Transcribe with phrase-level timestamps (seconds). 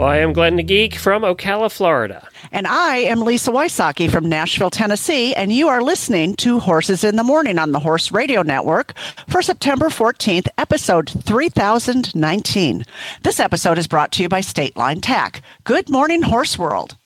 [0.00, 2.26] Well, I am Glenn the Geek from Ocala, Florida.
[2.52, 7.16] And I am Lisa Wysocki from Nashville, Tennessee, and you are listening to Horses in
[7.16, 8.94] the Morning on the Horse Radio Network
[9.28, 12.86] for September 14th, episode 3019.
[13.24, 15.42] This episode is brought to you by State Line Tack.
[15.64, 16.96] Good morning, Horse World.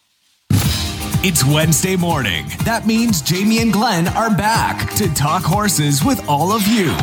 [0.51, 2.47] It's Wednesday morning.
[2.65, 6.95] That means Jamie and Glenn are back to talk horses with all of you.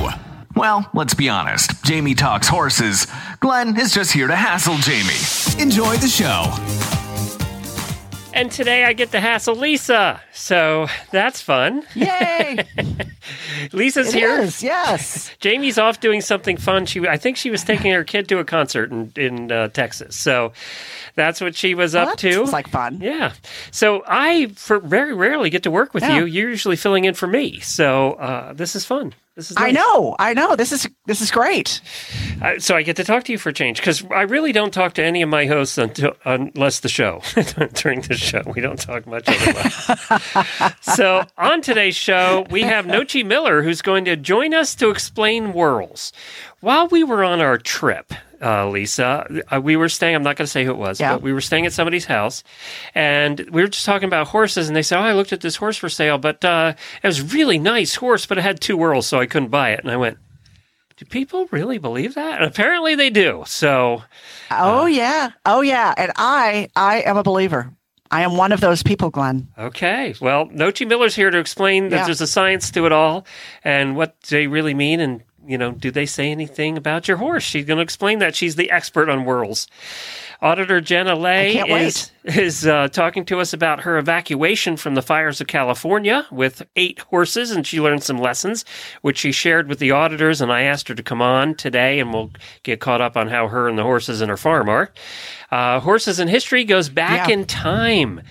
[0.55, 1.83] Well, let's be honest.
[1.83, 3.07] Jamie talks horses.
[3.39, 5.61] Glenn is just here to hassle Jamie.
[5.61, 6.51] Enjoy the show.
[8.33, 10.21] And today I get to hassle Lisa.
[10.33, 11.83] So that's fun.
[11.95, 12.65] Yay!
[13.73, 14.39] Lisa's It here.
[14.39, 15.31] is, yes.
[15.41, 16.85] Jamie's off doing something fun.
[16.85, 20.15] She, I think she was taking her kid to a concert in, in uh, Texas.
[20.15, 20.53] So
[21.15, 22.31] that's what she was Well, up to.
[22.33, 22.99] sounds like fun.
[23.01, 23.33] Yeah.
[23.71, 26.19] So I for very rarely get to work with Yeah.
[26.19, 26.25] you.
[26.25, 27.59] You're usually filling in for me.
[27.59, 29.13] So uh, this is fun.
[29.37, 30.57] Is I know, I know.
[30.57, 31.79] This is this is great.
[32.41, 34.73] Uh, so I get to talk to you for a change because I really don't
[34.73, 37.21] talk to any of my hosts until unless the show
[37.73, 40.73] during the show we don't talk much otherwise.
[40.81, 45.53] so on today's show we have Nochi Miller who's going to join us to explain
[45.53, 46.11] whirls.
[46.59, 50.15] While we were on our trip, uh, Lisa, uh, we were staying.
[50.15, 51.13] I'm not going to say who it was, Yeah.
[51.13, 52.43] but we were staying at somebody's house,
[52.95, 54.67] and we were just talking about horses.
[54.67, 57.19] And they said, "Oh, I looked at this horse for sale, but uh, it was
[57.19, 59.91] a really nice horse, but it had two whirls, so I couldn't buy it." And
[59.91, 60.17] I went,
[60.97, 62.41] do people really believe that?
[62.41, 63.43] And apparently they do.
[63.47, 64.03] So,
[64.51, 65.31] Oh yeah.
[65.45, 65.93] Oh yeah.
[65.97, 67.71] And I I am a believer.
[68.11, 69.47] I am one of those people, Glenn.
[69.57, 70.13] okay.
[70.21, 72.05] Well, Nochi Miller's here to explain that Yeah.
[72.05, 73.25] there's a science to it all
[73.63, 74.99] and what they really mean.
[74.99, 77.43] And, you know, do they say anything about your horse?
[77.43, 78.35] She's going to explain that.
[78.35, 79.67] She's the expert on whirls.
[80.41, 85.39] Auditor Jenna Lay is, is uh, talking to us about her evacuation from the fires
[85.39, 88.65] of California with eight horses, and she learned some lessons,
[89.01, 90.41] which she shared with the auditors.
[90.41, 92.31] And I asked her to come on today, and we'll
[92.63, 94.91] get caught up on how her and the horses in her farm are.
[95.51, 97.33] Uh, horses in history goes back Yeah.
[97.35, 98.21] in time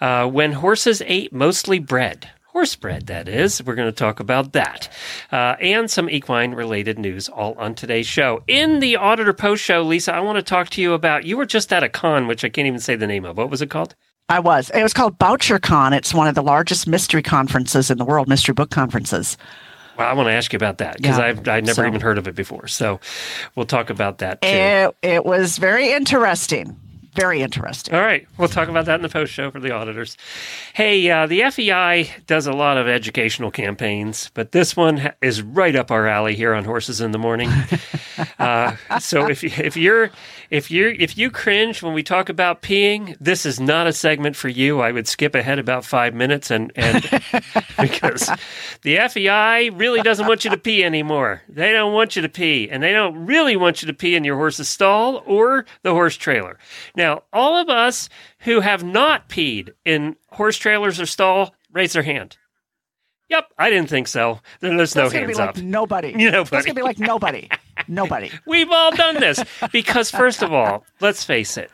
[0.00, 2.30] uh, when horses ate mostly bread.
[2.52, 3.62] Horse bread, that is.
[3.62, 4.88] We're going to talk about that.
[5.30, 8.42] Uh, and some equine related news all on today's show.
[8.48, 11.44] In the Auditor Post show, Lisa, I want to talk to you about you were
[11.46, 13.36] just at a con, which I can't even say the name of.
[13.36, 13.94] What was it called?
[14.30, 14.70] I was.
[14.70, 15.96] It was called BoucherCon.
[15.96, 19.36] It's one of the largest mystery conferences in the world, mystery book conferences.
[19.98, 21.24] Well, I want to ask you about that because Yeah.
[21.26, 22.66] I've, I'd never So- even heard of it before.
[22.66, 22.98] So
[23.56, 24.48] we'll talk about that too.
[24.48, 26.78] It, it was very interesting.
[27.18, 27.96] Very interesting.
[27.96, 28.28] All right.
[28.36, 30.16] We'll talk about that in the post show for the auditors.
[30.72, 35.74] Hey, uh, the FEI does a lot of educational campaigns, but this one is right
[35.74, 37.50] up our alley here on Horses in the Morning.
[38.38, 40.10] uh, so if if you're
[40.50, 44.36] if you if you cringe when we talk about peeing, this is not a segment
[44.36, 44.80] for you.
[44.80, 47.02] I would skip ahead about five minutes and and
[47.80, 48.30] because
[48.82, 51.42] the FEI really doesn't want you to pee anymore.
[51.48, 54.22] They don't want you to pee, and they don't really want you to pee in
[54.22, 56.58] your horse's stall or the horse trailer.
[56.94, 58.08] Now, all of us
[58.40, 62.36] who have not peed in horse trailers or stall, raise their hand.
[63.28, 64.40] Yep, I didn't think so.
[64.60, 65.56] Then There's no That's gonna hands be up.
[65.56, 66.12] like nobody.
[66.16, 66.44] Nobody.
[66.50, 67.48] That's gonna be like nobody.
[67.88, 68.30] Nobody.
[68.46, 69.42] We've all done this
[69.72, 71.70] because, first of all, let's face it,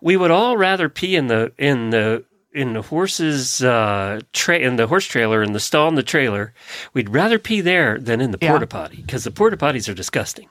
[0.00, 4.74] we would all rather pee in the in the in the horse's uh, tra- in
[4.76, 6.52] the horse trailer in the stall in the trailer.
[6.92, 8.50] We'd rather pee there than in the Yeah.
[8.50, 10.48] porta potty because the porta potties are disgusting.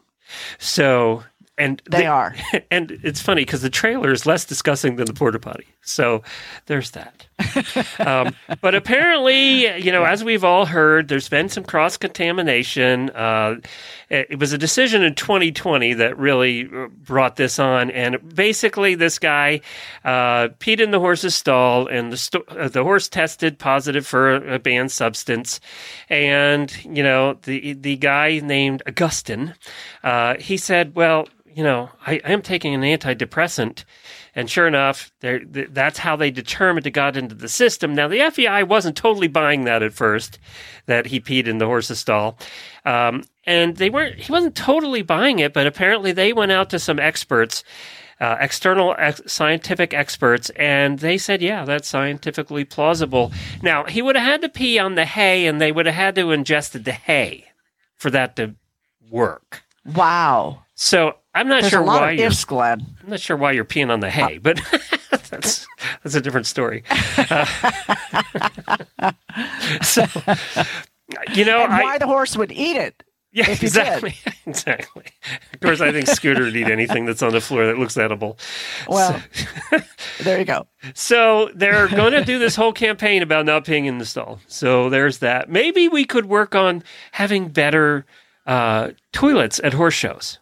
[0.57, 1.23] So.
[1.59, 2.35] And They the- are.
[2.71, 5.67] and it's funny because the trailer is less disgusting than the porta potty.
[5.81, 6.23] So
[6.65, 7.27] there's that.
[7.99, 13.09] um, but apparently, you know, as we've all heard, there's been some cross contamination.
[13.11, 13.57] Uh,
[14.09, 18.95] it, it was a decision in 2020 that really uh, brought this on, and basically,
[18.95, 19.61] this guy
[20.03, 24.55] uh, peed in the horse's stall, and the uh, the horse tested positive for a,
[24.55, 25.59] a banned substance,
[26.09, 29.53] and you know, the the guy named Augustin,
[30.03, 31.27] uh, he said, well.
[31.51, 33.83] You know, I, I am taking an antidepressant,
[34.39, 37.93] and sure enough, th- that's how they determined it got into the system.
[37.93, 40.39] Now, the FEI wasn't totally buying that at first,
[40.85, 42.39] that he peed in the horse's stall,
[42.85, 44.15] um, and they weren't.
[44.15, 47.65] He wasn't totally buying it, but apparently they went out to some experts,
[48.21, 53.33] uh, external ex- scientific experts, and they said, yeah, that's scientifically plausible.
[53.61, 56.15] Now, he would have had to pee on the hay, and they would have had
[56.15, 57.47] to ingested the hay
[57.97, 58.55] for that to
[59.11, 59.63] work.
[59.85, 60.63] Wow.
[60.75, 62.85] So I'm not There's sure why you're ifs, Glenn.
[63.03, 64.59] I'm not sure why you're peeing on the hay, but
[65.29, 65.67] that's
[66.03, 66.83] that's a different story.
[67.17, 67.45] Uh,
[69.81, 70.05] so,
[71.33, 73.03] you know, and why I, the horse would eat it.
[73.31, 74.15] yeah, if you exactly,
[74.47, 75.05] exactly.
[75.53, 78.39] Of course, I think Scooter would eat anything that's on the floor that looks edible.
[78.87, 79.21] Well,
[80.23, 80.65] there you go.
[80.95, 84.39] So they're going to do this whole campaign about not peeing in the stall.
[84.47, 85.49] So there's that.
[85.49, 88.05] Maybe we could work on having better
[88.47, 90.39] uh, toilets at horse shows.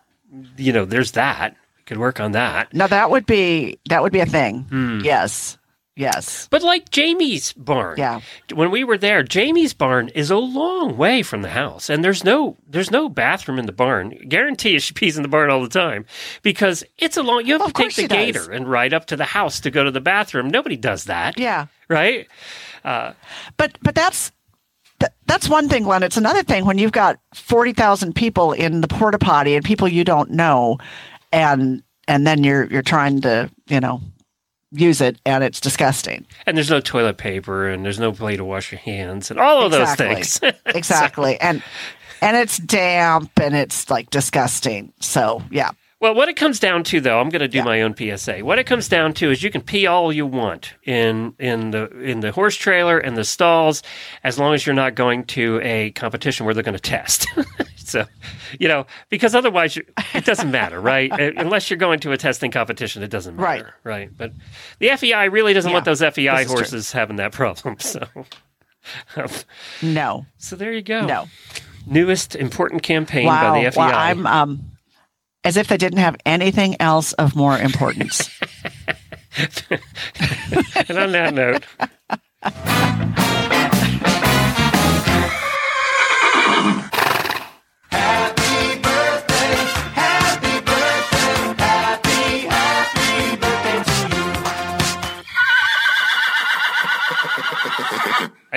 [0.58, 1.56] You know, there's that.
[1.78, 2.74] We could work on that.
[2.74, 4.64] Now that would be that would be a thing.
[4.70, 5.00] Hmm.
[5.04, 5.58] Yes,
[5.96, 8.20] yes, But like Jamie's barn, yeah.
[8.54, 12.24] when we were there, Jamie's barn is a long way from the house, and there's
[12.24, 14.10] no there's no bathroom in the barn.
[14.28, 16.06] Guarantee you she pees in the barn all the time
[16.44, 17.46] because it's a long.
[17.46, 18.18] You have Of to take the she does.
[18.18, 20.50] gator and ride up to the house to go to the bathroom.
[20.50, 21.68] Nobody does that, Yeah.
[21.90, 22.28] right?
[22.84, 24.32] But but that's
[25.00, 26.04] th- that's one thing, Glenn.
[26.04, 29.88] It's another thing when you've got forty thousand people in the porta potty and people
[29.88, 30.78] you don't know,
[31.32, 34.02] and and then you're you're trying to you know
[34.72, 36.26] use it and it's disgusting.
[36.46, 39.66] And there's no toilet paper, and there's no way to wash your hands, and all
[39.66, 40.16] of Exactly.
[40.16, 40.54] those things.
[40.76, 41.64] exactly, and
[42.22, 44.92] and it's damp and it's like disgusting.
[45.00, 47.64] So yeah, Well, what it comes down to, though, I'm going to do Yeah.
[47.64, 48.40] my own PSA.
[48.46, 51.90] What it comes down to is you can pee all you want in in the
[52.00, 53.82] in the horse trailer and the stalls,
[54.24, 57.26] as long as you're not going to a competition where they're going to test.
[57.78, 58.06] so,
[58.60, 59.84] you know, because otherwise you,
[60.14, 61.12] it doesn't matter, right?
[61.20, 64.00] Uh, Unless you're going to a testing competition, it doesn't matter, right?
[64.08, 64.10] right?
[64.16, 64.34] But
[64.78, 66.56] the FEI really doesn't Yeah, want those FEI is true.
[66.58, 67.78] horses having that problem.
[69.16, 69.26] So,
[69.82, 71.06] no, so there you go.
[71.06, 71.28] no.
[71.86, 73.80] Newest important campaign Wow, by the FEI.
[73.80, 74.77] well, I'm um,
[75.48, 78.30] as if they didn't have anything else of more importance.
[80.90, 81.64] and on that note.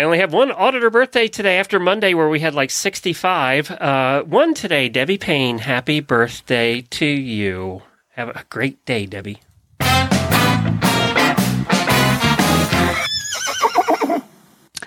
[0.01, 3.71] I only have one auditor birthday today after Monday, where we had like 65.
[3.71, 5.59] Uh, one today, Debbie Payne.
[5.59, 7.83] Happy birthday to you.
[8.13, 9.41] Have a great day, Debbie.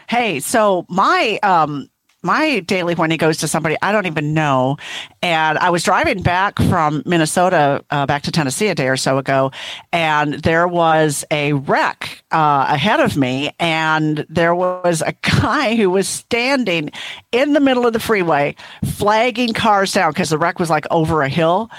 [0.09, 1.91] Hey, so my um
[2.23, 4.77] my daily whinny goes to somebody I don't even know,
[5.21, 9.17] and I was driving back from Minnesota uh, back to Tennessee a day or so
[9.17, 9.51] ago,
[9.91, 15.89] and there was a wreck uh, ahead of me, and there was a guy who
[15.89, 16.91] was standing
[17.33, 18.55] in the middle of the freeway,
[18.85, 21.69] flagging cars down because the wreck was like over a hill,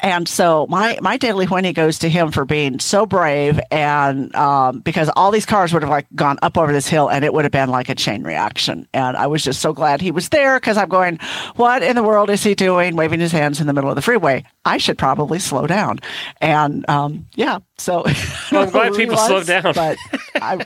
[0.00, 4.80] and so my my daily whinny goes to him for being so brave, and um,
[4.80, 7.46] because all these cars would have like gone up over this hill, and it would
[7.46, 10.58] have been like a chain reaction, and I was just so glad he was there
[10.58, 11.18] because I'm going,
[11.56, 14.02] what in the world is he doing, waving his hands in the middle of the
[14.02, 14.44] freeway?
[14.64, 16.00] I should probably slow down,
[16.40, 18.04] and um, yeah, so
[18.52, 19.72] Well, I'm glad people was, down.
[19.74, 19.96] but
[20.36, 20.64] I.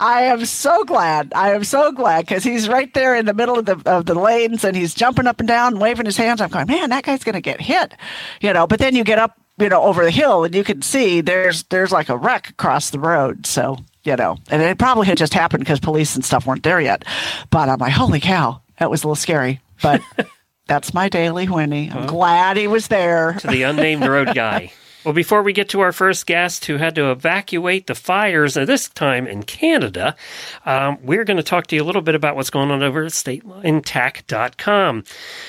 [0.00, 1.32] I am so glad.
[1.36, 4.14] I am so glad because he's right there in the middle of the of the
[4.14, 6.40] lanes and he's jumping up and down, waving his hands.
[6.40, 7.94] I'm going, man, that guy's going to get hit,
[8.40, 8.66] you know.
[8.66, 11.62] But then you get up, you know, over the hill and you can see there's
[11.64, 13.46] there's like a wreck across the road.
[13.46, 16.80] So you know, and it probably had just happened because police and stuff weren't there
[16.80, 17.04] yet.
[17.50, 19.60] But I'm like, holy cow, that was a little scary.
[19.82, 20.02] But
[20.66, 21.90] that's my daily whinny.
[21.90, 23.34] I'm glad he was there.
[23.40, 24.72] to the unnamed road guy.
[25.04, 28.88] Well, before we get to our first guest who had to evacuate the fires, this
[28.88, 30.16] time in Canada,
[30.64, 33.04] um, we're going to talk to you a little bit about what's going on over
[33.04, 35.04] at StatelineTack.com.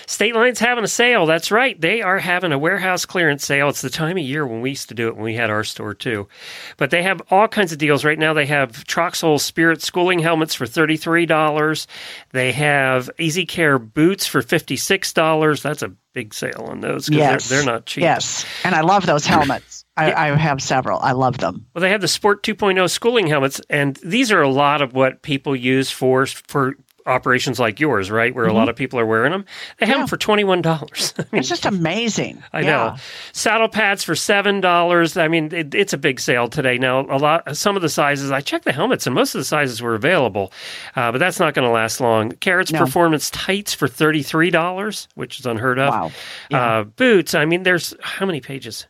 [0.07, 1.25] State Line's having a sale.
[1.25, 1.79] That's right.
[1.79, 3.69] They are having a warehouse clearance sale.
[3.69, 5.63] It's the time of year when we used to do it when we had our
[5.63, 6.27] store too.
[6.75, 8.33] But they have all kinds of deals right now.
[8.33, 11.87] They have Troxel Spirit schooling helmets for $33.
[12.33, 15.61] They have Easy Care boots for $56.
[15.61, 18.01] That's a big sale on those because Yes, they're, they're not cheap.
[18.01, 19.85] Yes, and I love those helmets.
[19.97, 20.99] I, I have several.
[20.99, 21.67] I love them.
[21.73, 25.21] Well, they have the Sport 2.0 schooling helmets, and these are a lot of what
[25.21, 28.33] people use for for operations like yours, right?
[28.33, 29.45] Where a lot of people are wearing them.
[29.79, 30.01] They have Yeah.
[30.01, 31.13] them for twenty one dollars.
[31.31, 32.41] It's just amazing.
[32.53, 32.67] I Yeah.
[32.69, 32.95] know
[33.33, 35.17] saddle pads for seven dollars.
[35.17, 36.77] I mean, it, it's a big sale today.
[36.77, 38.31] Now, a lot, some of the sizes.
[38.31, 40.51] I checked the helmets, and most of the sizes were available,
[40.95, 42.31] uh, but that's not going to last long.
[42.33, 42.79] Kerrits No.
[42.79, 45.89] Performance tights for thirty three dollars, which is unheard of.
[45.93, 46.11] Wow.
[46.49, 46.79] Yeah.
[46.79, 47.35] Uh, boots.
[47.35, 48.87] I mean, there's how many pages?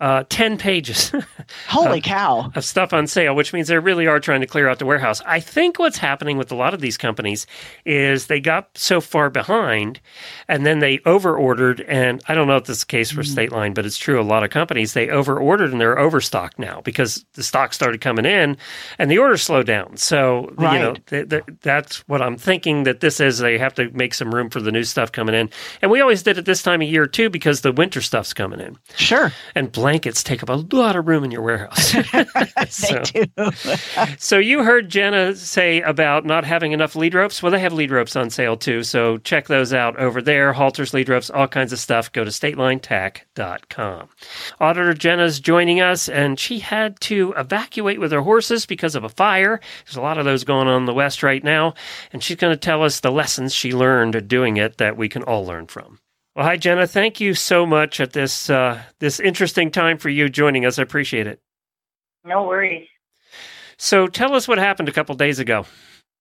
[0.00, 1.12] Uh, ten pages.
[1.68, 2.50] Holy cow.
[2.54, 5.20] of stuff on sale, which means they really are trying to clear out the warehouse.
[5.26, 7.46] I think what's happening with a lot of these companies
[7.84, 10.00] is they got so far behind
[10.48, 11.82] and then they over ordered.
[11.82, 13.14] And I don't know if this is the case Mm.
[13.16, 14.20] for State Line, but it's true.
[14.20, 18.00] A lot of companies, they over ordered and they're overstocked now because the stock started
[18.00, 18.56] coming in
[18.98, 19.96] and the orders slowed down.
[19.98, 21.06] So, you know, Right.
[21.08, 23.38] th- th- that's what I'm thinking that this is.
[23.38, 25.50] They have to make some room for the new stuff coming in.
[25.82, 28.60] And we always did it this time of year too because the winter stuff's coming
[28.60, 29.32] in Sure.
[29.54, 31.90] and blankets take up a lot of room in your warehouse.
[32.68, 33.50] so, They do.
[34.18, 37.42] so you heard Jenna say about not having enough lead ropes.
[37.42, 38.84] Well, they have lead ropes on sale too.
[38.84, 40.52] So check those out over there.
[40.52, 42.12] Halters, lead ropes, all kinds of stuff.
[42.12, 44.08] Go to statelinetack.com.
[44.60, 49.08] Auditor Jenna's joining us, and she had to evacuate with her horses because of a
[49.08, 49.60] fire.
[49.86, 51.74] There's a lot of those going on in the West right now.
[52.12, 55.24] And she's going to tell us the lessons she learned doing it that we can
[55.24, 55.98] all learn from.
[56.36, 56.86] Well, hi, Jenna.
[56.86, 60.78] Thank you so much at this uh, this interesting time for you joining us.
[60.78, 61.40] I appreciate it.
[62.24, 62.86] No worries.
[63.76, 65.66] So tell us what happened a couple days ago.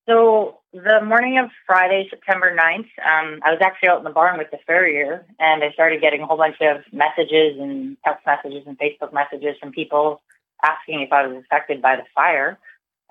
[0.07, 4.37] So the morning of Friday, September 9th, um, I was actually out in the barn
[4.39, 8.63] with the farrier, and I started getting a whole bunch of messages and text messages
[8.65, 10.21] and Facebook messages from people
[10.63, 12.57] asking if I was affected by the fire.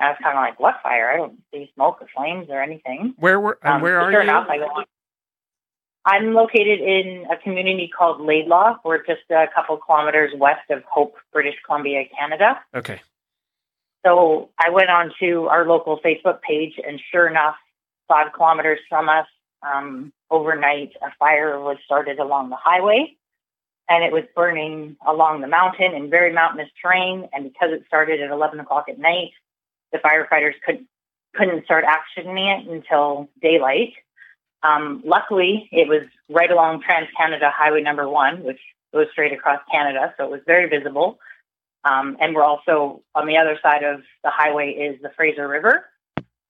[0.00, 1.10] And I was kind of like, "What fire?
[1.12, 4.22] I don't see smoke or flames or anything." Where were and Um, where are sure
[4.22, 4.28] you?
[4.28, 4.68] enough, I go,
[6.08, 8.76] I'm located in a community called Laidlaw.
[8.82, 12.58] We're just a couple kilometers west of Hope, British Columbia, Canada.
[12.74, 13.02] Okay.
[14.06, 17.56] So I went on to our local Facebook page, and sure enough,
[18.08, 19.26] five kilometers from us,
[19.62, 23.14] um, overnight, a fire was started along the highway,
[23.86, 27.28] and it was burning along the mountain in very mountainous terrain.
[27.34, 29.32] And because it started at 11 o'clock at night,
[29.92, 30.86] the firefighters couldn't
[31.34, 33.92] couldn't start actioning it until daylight.
[34.62, 38.60] Um, luckily, it was right along Trans Canada Highway Number One, which
[38.92, 41.18] goes straight across Canada, so it was very visible.
[41.84, 45.84] Um, and we're also on the other side of the highway is the Fraser River.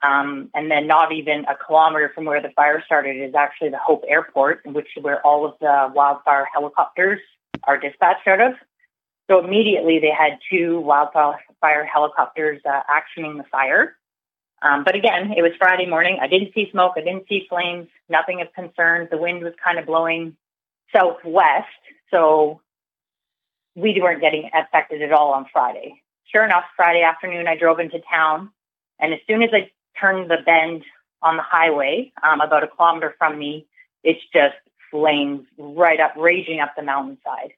[0.01, 3.79] Um, and then not even a kilometer from where the fire started is actually the
[3.79, 7.21] Hope Airport, which is where all of the wildfire helicopters
[7.65, 8.53] are dispatched out of.
[9.29, 13.97] So immediately they had two wildfire helicopters uh, actioning the fire.
[14.63, 16.19] Um, but again, it was Friday morning.
[16.21, 16.95] I didn't see smoke.
[16.97, 17.89] I didn't see flames.
[18.09, 19.09] Nothing of concern.
[19.11, 20.37] The wind was kind of blowing
[20.93, 21.67] southwest.
[22.11, 22.61] So
[23.75, 26.03] we weren't getting affected at all on Friday.
[26.33, 28.51] Sure enough, Friday afternoon, I drove into town,
[29.01, 30.85] and as soon as I turned the bend
[31.23, 33.67] on the highway, um, about a kilometer from me,
[34.05, 34.57] it's just
[34.91, 37.53] flames right up, raging up the mountainside.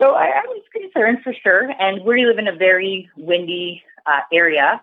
[0.00, 4.20] So I, I was concerned for sure, and we live in a very windy uh,
[4.32, 4.80] area.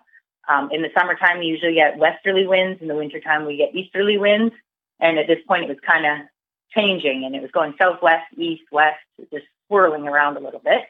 [0.48, 2.80] Um, in the summertime, we usually get westerly winds.
[2.80, 4.54] In the wintertime, we get easterly winds.
[5.00, 6.26] And at this point, it was kind of
[6.74, 8.98] changing, and it was going southwest, east, west,
[9.32, 10.82] just swirling around a little bit.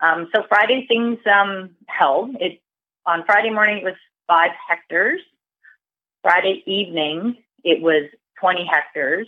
[0.00, 2.36] Um, so Friday things um, held.
[2.40, 2.60] It
[3.06, 3.94] on Friday morning it was
[4.26, 5.20] five hectares.
[6.22, 9.26] Friday evening it was twenty hectares,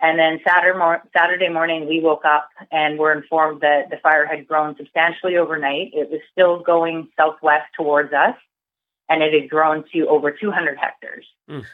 [0.00, 4.26] and then Saturday, mor- Saturday morning we woke up and were informed that the fire
[4.26, 5.92] had grown substantially overnight.
[5.94, 8.36] It was still going southwest towards us,
[9.10, 11.26] and it had grown to over two hundred hectares.
[11.50, 11.64] Mm.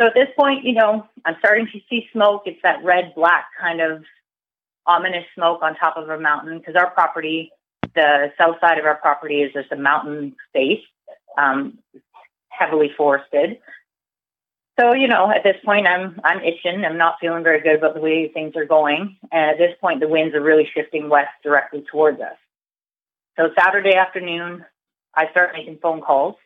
[0.00, 2.42] So at this point, you know, I'm starting to see smoke.
[2.46, 4.02] It's that red black kind of
[4.86, 7.52] ominous smoke on top of a mountain because our property,
[7.94, 10.84] the south side of our property is just a mountain space,
[11.38, 11.78] um,
[12.48, 13.58] heavily forested.
[14.80, 16.84] So you know, at this point, I'm I'm itching.
[16.84, 20.00] I'm not feeling very good about the way things are going, and at this point,
[20.00, 22.36] the winds are really shifting west directly towards us.
[23.38, 24.64] So Saturday afternoon,
[25.14, 26.36] I start making phone calls.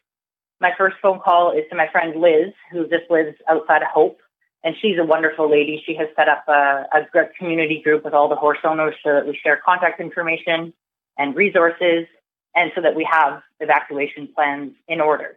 [0.60, 4.20] My first phone call is to my friend Liz, who just lives outside of Hope
[4.62, 5.82] and she's a wonderful lady.
[5.86, 9.26] She has set up a, a community group with all the horse owners so that
[9.26, 10.72] we share contact information
[11.18, 12.06] and resources,
[12.54, 15.36] and so that we have evacuation plans in order.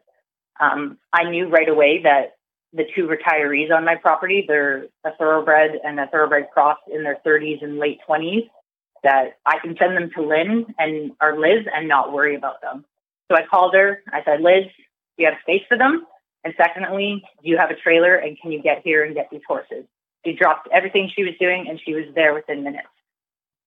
[0.59, 2.37] Um, I knew right away that
[2.71, 7.17] the two retirees on my property, they're a thoroughbred and a thoroughbred cross in their
[7.25, 8.49] 30s and late 20s,
[9.03, 12.85] that I can send them to Lynn and or Liz and not worry about them.
[13.29, 14.01] So I called her.
[14.11, 14.65] I said, Liz,
[15.17, 16.05] you have space for them?
[16.43, 19.41] And secondly, do you have a trailer and can you get here and get these
[19.47, 19.85] horses?
[20.25, 22.87] She dropped everything she was doing and she was there within minutes.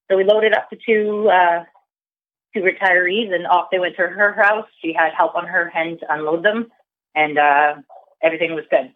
[0.09, 1.63] So we loaded up the two uh,
[2.53, 4.67] two retirees and off they went to her house.
[4.81, 6.67] She had help on her hand to unload them,
[7.13, 7.75] and uh,
[8.21, 8.93] everything was good.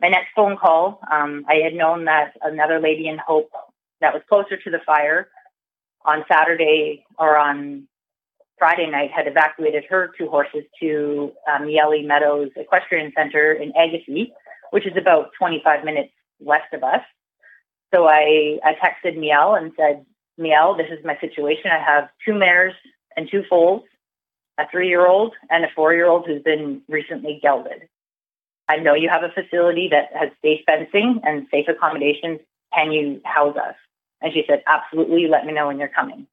[0.00, 3.50] My next phone call, um, I had known that another lady in Hope
[4.00, 5.28] that was closer to the fire
[6.04, 7.86] on Saturday or on
[8.60, 14.28] Friday night had evacuated her two horses to um, Yelly Meadows Equestrian Center in Agassiz,
[14.70, 17.00] which is about 25 minutes west of us.
[17.92, 20.04] So I, I texted Miel and said,
[20.36, 21.70] Miel, this is my situation.
[21.72, 22.74] I have two mares
[23.16, 23.82] and two foals,
[24.58, 27.88] a three-year-old and a four-year-old who's been recently gelded.
[28.68, 32.40] I know you have a facility that has safe fencing and safe accommodations.
[32.74, 33.74] Can you house us?
[34.20, 35.28] And she said, absolutely.
[35.28, 36.26] Let me know when you're coming.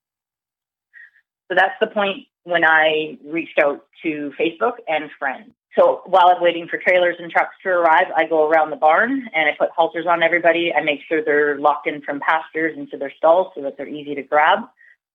[1.50, 5.52] So that's the point when I reached out to Facebook and friends.
[5.78, 9.30] So while I'm waiting for trailers and trucks to arrive, I go around the barn
[9.34, 10.74] and I put halters on everybody.
[10.74, 14.16] I make sure they're locked in from pastures into their stalls so that they're easy
[14.16, 14.60] to grab.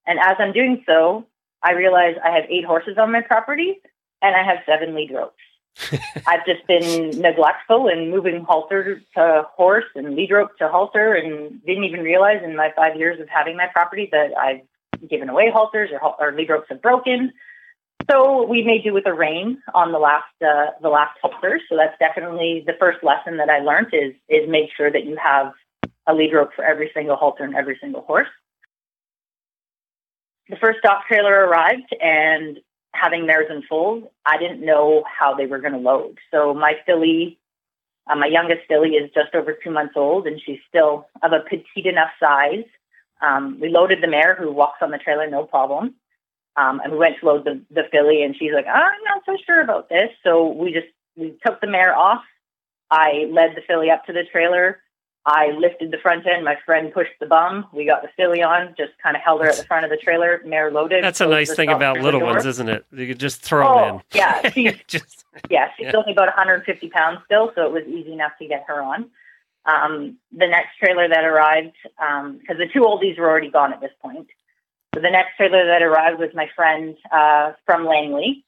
[0.07, 1.27] And as I'm doing so,
[1.63, 3.81] I realize I have eight horses on my property
[4.21, 5.35] and I have seven lead ropes.
[6.27, 11.65] I've just been neglectful and moving halter to horse and lead rope to halter and
[11.65, 14.61] didn't even realize in my five years of having my property that I've
[15.09, 17.33] given away halters or, or lead ropes have broken.
[18.11, 21.61] So we made do with a rein on the last uh, the last halter.
[21.69, 25.17] So that's definitely the first lesson that I learned is is make sure that you
[25.23, 25.53] have
[26.07, 28.29] a lead rope for every single halter and every single horse.
[30.49, 32.59] The first stock trailer arrived, and
[32.93, 36.19] having mares and foals, I didn't know how they were going to load.
[36.31, 37.39] So my filly,
[38.11, 41.41] uh, my youngest filly, is just over two months old, and she's still of a
[41.49, 42.65] petite enough size.
[43.23, 45.95] Um, we loaded the mare, who walks on the trailer no problem.
[46.57, 49.37] Um, and we went to load the, the filly, and she's like, I'm not so
[49.47, 50.11] sure about this.
[50.23, 52.23] So we just we took the mare off.
[52.91, 54.81] I led the filly up to the trailer.
[55.25, 56.45] I lifted the front end.
[56.45, 57.67] My friend pushed the bum.
[57.73, 59.97] We got the filly on, just kind of held her at the front of the
[59.97, 61.05] trailer, mare loaded.
[61.05, 62.85] That's a nice thing about little ones, isn't it?
[62.93, 64.03] You could just throw oh, them in.
[64.15, 65.97] Yeah, she's, just, yeah, she's yeah.
[65.97, 69.11] only about 150 pounds still, so it was easy enough to get her on.
[69.65, 73.81] Um, the next trailer that arrived, because um, the two oldies were already gone at
[73.81, 74.29] this point.
[74.95, 78.45] So the next trailer that arrived was my friend uh, from Langley.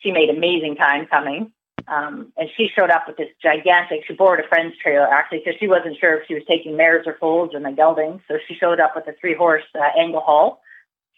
[0.00, 1.52] She made amazing time coming.
[1.88, 5.58] Um, and she showed up with this gigantic, she borrowed a friend's trailer actually because
[5.58, 8.20] she wasn't sure if she was taking mares or foals or the geldings.
[8.28, 10.62] So she showed up with a three horse uh, angle haul,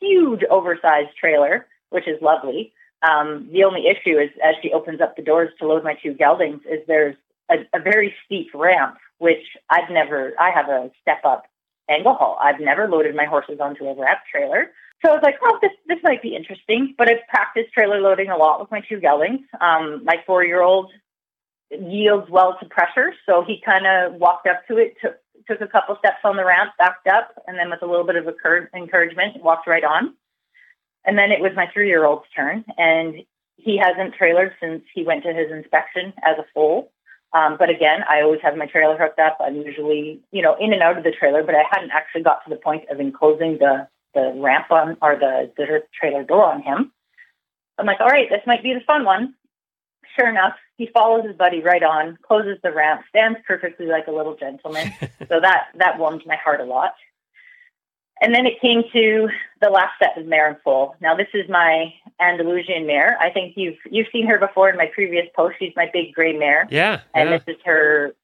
[0.01, 2.73] huge oversized trailer, which is lovely.
[3.03, 6.15] Um, the only issue is as she opens up the doors to load my two
[6.15, 7.17] geldings is there's
[7.51, 11.45] a, a very steep ramp, which I've never, I have a step up
[11.89, 12.39] angle haul.
[12.43, 14.73] I've never loaded my horses onto a ramp trailer.
[15.05, 16.95] So I was like, oh, this this might be interesting.
[16.99, 19.47] But I've practiced trailer loading a lot with my two geldings.
[19.61, 20.91] Um, my four year old
[21.71, 25.17] yields well to pressure, so he kind of walked up to it, took
[25.49, 28.17] took a couple steps on the ramp, backed up, and then with a little bit
[28.17, 28.27] of
[28.75, 30.15] encouragement, walked right on.
[31.05, 33.15] And then it was my three year old's turn, and
[33.57, 36.93] he hasn't trailered since he went to his inspection as a foal.
[37.35, 39.39] Um, but again, I always have my trailer hooked up.
[39.41, 42.45] I'm usually, you know, in and out of the trailer, but I hadn't actually got
[42.45, 46.63] to the point of enclosing the the ramp on or the, the trailer door on
[46.63, 46.93] him.
[47.79, 49.35] I'm like, all right, this might be the fun one.
[50.19, 54.11] Sure enough, he follows his buddy right on, closes the ramp, stands perfectly like a
[54.11, 54.93] little gentleman.
[55.01, 56.93] so that that warmed my heart a lot.
[58.23, 59.29] And then it came to
[59.61, 60.95] the last of mare and foal.
[61.01, 63.19] Now this is my Andalusian mare.
[63.21, 65.57] I think you've you've seen her before in my previous post.
[65.59, 66.69] She's my big gray mare.
[66.71, 67.01] Yeah.
[67.15, 67.39] And yeah.
[67.39, 68.15] this is her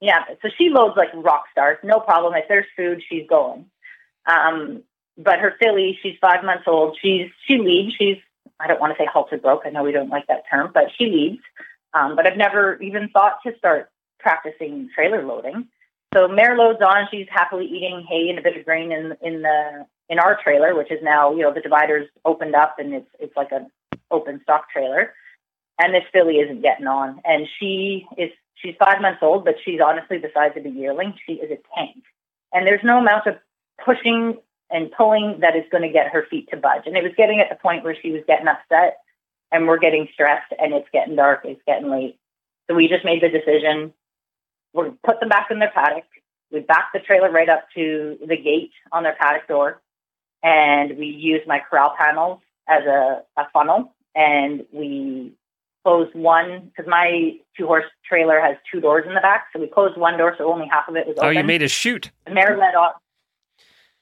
[0.00, 0.24] yeah.
[0.40, 1.78] So she loads like rock stars.
[1.82, 2.34] No problem.
[2.34, 3.66] If there's food, she's going.
[4.26, 4.84] Um,
[5.18, 6.96] but her filly, she's five months old.
[7.02, 7.96] She's she leads.
[7.98, 8.18] She's
[8.60, 9.62] I don't want to say halter broke.
[9.66, 11.42] I know we don't like that term, but she leads.
[11.92, 15.68] Um, but I've never even thought to start practicing trailer loading.
[16.14, 17.08] So mare loads on.
[17.10, 20.74] She's happily eating hay and a bit of grain in in the in our trailer,
[20.74, 23.68] which is now you know the dividers opened up and it's it's like an
[24.10, 25.12] open stock trailer.
[25.78, 29.80] And this filly isn't getting on, and she is she's five months old, but she's
[29.84, 31.14] honestly the size of a yearling.
[31.26, 32.04] She is a tank,
[32.52, 33.34] and there's no amount of
[33.84, 34.38] pushing
[34.70, 36.82] and pulling that is going to get her feet to budge.
[36.86, 38.98] And it was getting at the point where she was getting upset
[39.52, 42.18] and we're getting stressed and it's getting dark, it's getting late.
[42.68, 43.92] So we just made the decision.
[44.74, 46.04] We put them back in their paddock.
[46.50, 49.80] We backed the trailer right up to the gate on their paddock door.
[50.42, 53.94] And we used my corral panels as a, a funnel.
[54.14, 55.32] And we
[55.84, 59.46] closed one because my two horse trailer has two doors in the back.
[59.52, 61.28] So we closed one door so only half of it was open.
[61.28, 62.10] Oh, you made a chute.
[62.26, 62.94] The mare led off.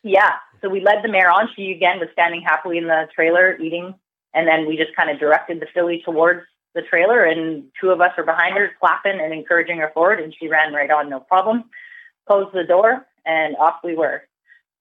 [0.02, 0.32] Yeah.
[0.60, 1.48] So we led the mare on.
[1.54, 3.94] She again was standing happily in the trailer eating.
[4.34, 6.42] And then we just kind of directed the filly towards
[6.74, 10.34] the trailer and two of us were behind her clapping and encouraging her forward and
[10.38, 11.64] she ran right on no problem.
[12.26, 14.22] Closed the door and off we were.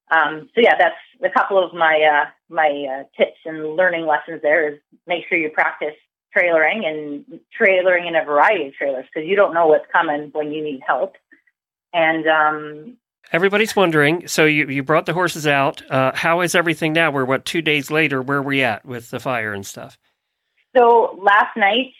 [0.10, 4.41] Um, so yeah, that's a couple of my uh, my uh, tips and learning lessons.
[4.41, 5.95] There is make sure you practice
[6.36, 10.51] trailering and trailering in a variety of trailers because you don't know what's coming when
[10.51, 11.15] you need help.
[11.93, 12.97] And um,
[13.32, 14.27] Everybody's wondering.
[14.27, 15.89] So you, you brought the horses out.
[15.89, 17.12] Uh, how is everything now?
[17.12, 18.21] We're what two days later.
[18.21, 19.97] Where are we at with the fire and stuff?
[20.75, 21.93] So last night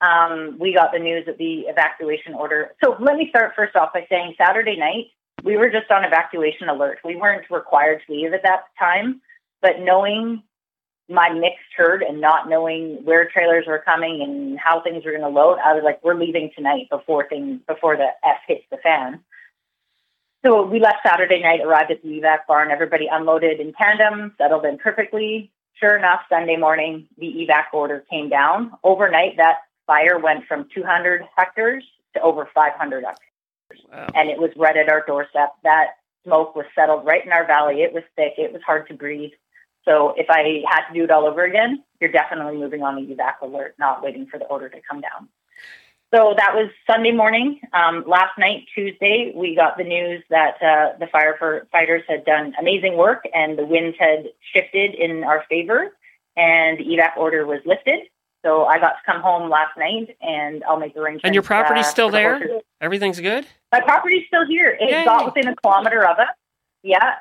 [0.00, 2.74] um, we got the news of the evacuation order.
[2.82, 5.06] So let me start first off by saying Saturday night
[5.44, 6.98] we were just on evacuation alert.
[7.04, 9.20] We weren't required to leave at that time,
[9.62, 10.42] but knowing
[11.08, 15.22] my mixed herd and not knowing where trailers were coming and how things were going
[15.22, 18.76] to load, I was like, we're leaving tonight before things before the F hits the
[18.78, 19.20] fan.
[20.44, 22.70] So we left Saturday night, arrived at the evac barn.
[22.70, 25.50] Everybody unloaded in tandem, settled in perfectly.
[25.80, 28.72] Sure enough, Sunday morning, the evac order came down.
[28.82, 33.84] Overnight, that fire went from 200 hectares to over 500 hectares.
[33.92, 34.06] Wow.
[34.14, 35.52] And it was right at our doorstep.
[35.62, 35.90] That
[36.24, 37.82] smoke was settled right in our valley.
[37.82, 38.34] It was thick.
[38.38, 39.30] It was hard to breathe.
[39.84, 43.14] So if I had to do it all over again, you're definitely moving on the
[43.14, 45.28] evac alert, not waiting for the order to come down.
[46.14, 47.60] So that was Sunday morning.
[47.74, 52.96] Um, last night, Tuesday, we got the news that uh, the firefighters had done amazing
[52.96, 55.92] work and the winds had shifted in our favor
[56.34, 58.00] and the evac order was lifted.
[58.42, 61.24] So I got to come home last night and I'll make arrangements.
[61.24, 62.60] And your property's uh, still for the there?
[62.80, 63.46] Everything's good?
[63.70, 64.78] My property's still here.
[64.80, 65.04] It Yay.
[65.04, 66.28] got within a kilometer of it.
[66.82, 67.16] Yeah.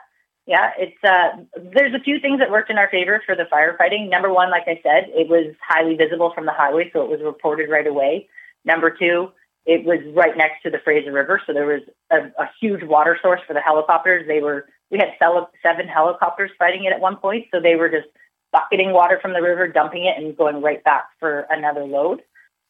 [0.46, 0.72] Yeah.
[0.78, 4.10] It's uh there's a few things that worked in our favor for the firefighting.
[4.10, 7.20] Number one, like I said, it was highly visible from the highway, so it was
[7.22, 8.30] reported right away.
[8.68, 9.32] Number two,
[9.66, 13.18] it was right next to the Fraser River, so there was a, a huge water
[13.22, 14.28] source for the helicopters.
[14.28, 18.08] They were we had seven helicopters fighting it at one point, so they were just
[18.52, 22.22] bucketing water from the river, dumping it, and going right back for another load.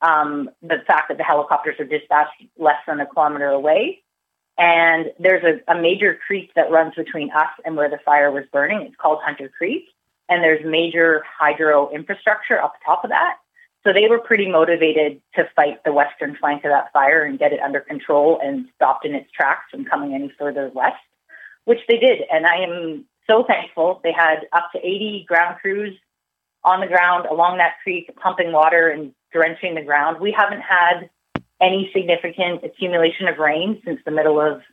[0.02, 4.04] Um, the fact that the helicopters are dispatched less than a kilometer away,
[4.58, 8.44] and there's a, a major creek that runs between us and where the fire was
[8.52, 8.82] burning.
[8.84, 9.86] It's called Hunter Creek,
[10.30, 13.38] and there's major hydro infrastructure up top of that.
[13.88, 17.54] So they were pretty motivated to fight the western flank of that fire and get
[17.54, 20.98] it under control and stopped in its tracks from coming any further west,
[21.64, 22.20] which they did.
[22.30, 24.02] And I am so thankful.
[24.04, 25.98] They had up to 80 ground crews
[26.66, 30.20] on the ground along that creek, pumping water and drenching the ground.
[30.20, 31.10] We haven't had
[31.62, 34.64] any significant accumulation of rain since the middle of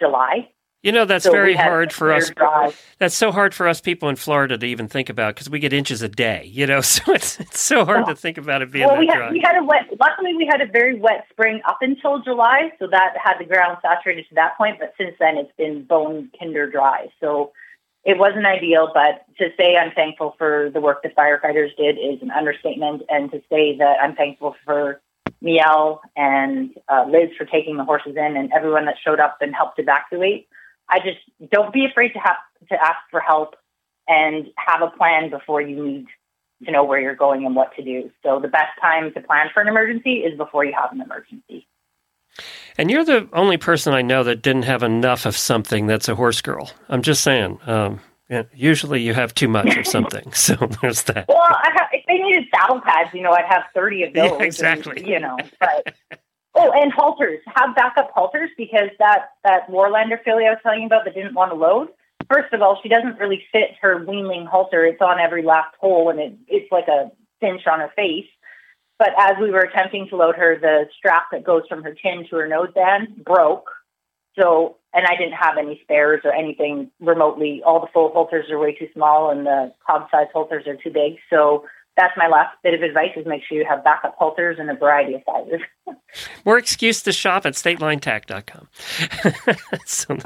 [0.00, 0.48] July.
[0.84, 2.28] You know, that's So very hard for us.
[2.28, 2.78] drive.
[2.98, 5.72] That's so hard for us people in Florida to even think about because we get
[5.72, 8.86] inches a day, you know, so it's, it's so hard to think about it being
[8.86, 9.24] Well, that we dry.
[9.24, 9.88] had, we had a wet.
[9.98, 13.78] Luckily, we had a very wet spring up until July, so that had the ground
[13.80, 14.78] saturated to that point.
[14.78, 17.08] But since then, it's been bone kinder dry.
[17.18, 17.52] So
[18.04, 18.90] it wasn't ideal.
[18.92, 23.30] But to say I'm thankful for the work the firefighters did is an understatement, and
[23.32, 25.00] to say that I'm thankful for
[25.40, 29.54] Miel and uh, Liz for taking the horses in, and everyone that showed up and
[29.54, 30.46] helped evacuate.
[30.88, 32.36] I just don't be afraid to have
[32.68, 33.56] to ask for help
[34.08, 36.06] and have a plan before you need
[36.64, 38.10] to know where you're going and what to do.
[38.22, 41.66] So the best time to plan for an emergency is before you have an emergency.
[42.76, 46.14] And you're the only person I know that didn't have enough of something that's a
[46.14, 46.70] horse girl.
[46.88, 47.60] I'm just saying.
[47.66, 48.00] Um,
[48.52, 50.32] usually you have too much of something.
[50.32, 51.28] so there's that.
[51.28, 54.24] Well, I ha- if they needed saddle pads, you know, I'd have 30 of those.
[54.24, 55.08] Yeah, and, exactly.
[55.08, 55.94] you know, but.
[56.56, 57.40] Oh, and halters.
[57.46, 61.34] Have backup halters because that, that Warlander filly I was telling you about that didn't
[61.34, 61.88] want to load,
[62.30, 64.84] first of all, she doesn't really fit her weanling halter.
[64.84, 68.26] It's on every last hole and it, it's like a cinch on her face.
[68.98, 72.26] But as we were attempting to load her, the strap that goes from her chin
[72.30, 73.68] to her nose band broke.
[74.40, 77.62] So, and I didn't have any spares or anything remotely.
[77.64, 80.90] All the full halters are way too small and the cob size halters are too
[80.90, 81.18] big.
[81.30, 84.68] So that's my last bit of advice is make sure you have backup halters in
[84.68, 85.60] a variety of sizes.
[86.44, 88.68] More excuse to shop at statelinetack.com.
[89.86, 90.16] so,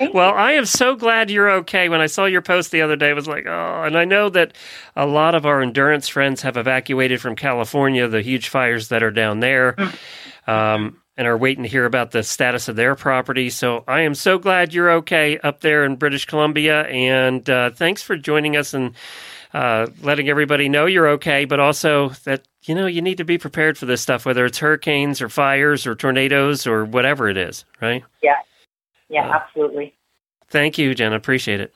[0.12, 1.88] well, I am so glad you're okay.
[1.88, 4.28] When I saw your post the other day, I was like, oh, and I know
[4.30, 4.54] that
[4.96, 9.12] a lot of our endurance friends have evacuated from California, the huge fires that are
[9.12, 9.76] down there,
[10.46, 13.50] um, and are waiting to hear about the status of their property.
[13.50, 16.84] So I am so glad you're okay up there in British Columbia.
[16.84, 18.94] And uh, thanks for joining us and
[19.52, 23.36] uh, letting everybody know you're okay, but also that you know you need to be
[23.36, 27.66] prepared for this stuff, whether it's hurricanes or fires or tornadoes or whatever it is.
[27.82, 28.02] Right?
[28.22, 28.36] yeah.
[29.10, 29.92] Yeah, Uh, absolutely.
[30.48, 31.12] Thank you, Jen.
[31.12, 31.74] Appreciate it.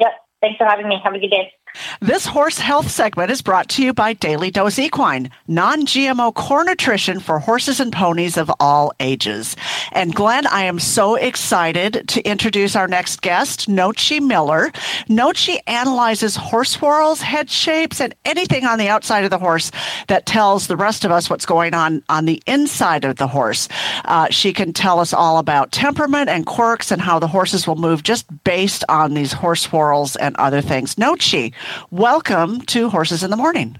[0.00, 0.12] Yep.
[0.40, 0.96] Thanks for having me.
[1.04, 1.52] Have a good day.
[2.00, 6.64] This horse health segment is brought to you by Daily Dose Equine, non GMO core
[6.64, 9.56] nutrition for horses and ponies of all ages.
[9.92, 14.70] And Glenn, I am so excited to introduce our next guest, Nochi Miller.
[15.08, 19.70] Nochi analyzes horse whorls, head shapes, and anything on the outside of the horse
[20.08, 23.68] that tells the rest of us what's going on on the inside of the horse.
[24.04, 27.76] Uh, she can tell us all about temperament and quirks and how the horses will
[27.76, 30.94] move just based on these horse whorls and other things.
[30.96, 31.52] Nochi,
[31.90, 33.78] welcome to Horses in the Morning.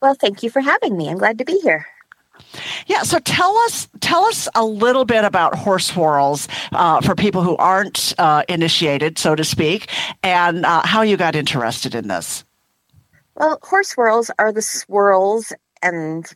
[0.00, 1.08] Well, thank you for having me.
[1.08, 1.86] I'm glad to be here.
[2.86, 7.42] Yeah, so tell us tell us a little bit about horse whorls uh, for people
[7.42, 9.90] who aren't uh, initiated, so to speak,
[10.22, 12.44] and uh, how you got interested in this.
[13.34, 16.30] Well, horse swirls are the swirls and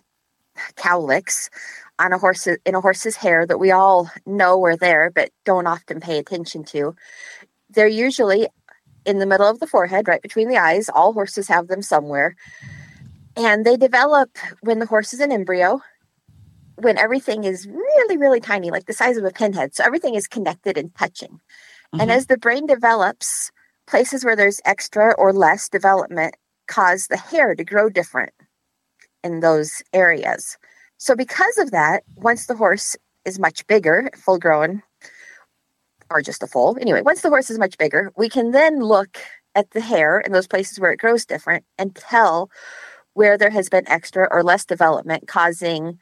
[0.76, 1.50] cowlicks
[1.98, 5.66] on a horse in a horse's hair that we all know are there but don't
[5.66, 6.94] often pay attention to.
[7.70, 8.48] They're usually
[9.04, 10.88] in the middle of the forehead, right between the eyes.
[10.88, 12.36] All horses have them somewhere.
[13.36, 15.80] And they develop when the horse is an embryo,
[16.76, 19.74] when everything is really, really tiny, like the size of a pinhead.
[19.74, 21.40] So everything is connected and touching.
[21.92, 22.14] And Mhm.
[22.14, 23.50] as the brain develops,
[23.86, 26.36] places where there's extra or less development
[26.66, 28.32] cause the hair to grow different
[29.22, 30.56] in those areas.
[30.96, 34.82] So, because of that, once the horse is much bigger, full grown,
[36.14, 39.18] or just a foal, anyway, once the horse is much bigger, we can then look
[39.57, 42.50] at the hair in those places where it grows different and tell
[43.14, 45.98] where there has been extra or less development causing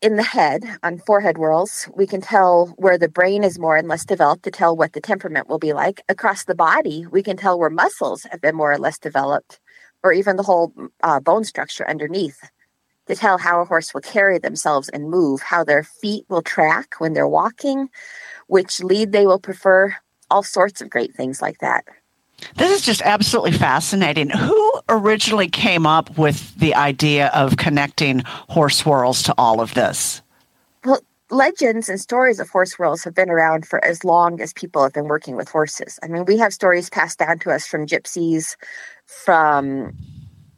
[0.00, 1.88] in the head on forehead whorls.
[1.94, 5.00] We can tell where the brain is more and less developed to tell what the
[5.00, 6.02] temperament will be like.
[6.08, 9.60] Across the body we can tell where muscles have been more or less developed
[10.02, 10.72] or even the whole
[11.04, 12.40] uh, bone structure underneath
[13.06, 16.94] to tell how a horse will carry themselves and move how their feet will track
[16.98, 17.88] when they're walking
[18.52, 19.96] which lead they will prefer
[20.30, 21.84] all sorts of great things like that
[22.56, 24.30] this is just absolutely fascinating.
[24.30, 30.22] Who originally came up with the idea of connecting horse whirls to all of this?
[30.84, 34.82] Well, legends and stories of horse whirls have been around for as long as people
[34.82, 35.98] have been working with horses.
[36.02, 38.56] I mean, we have stories passed down to us from gypsies,
[39.06, 39.96] from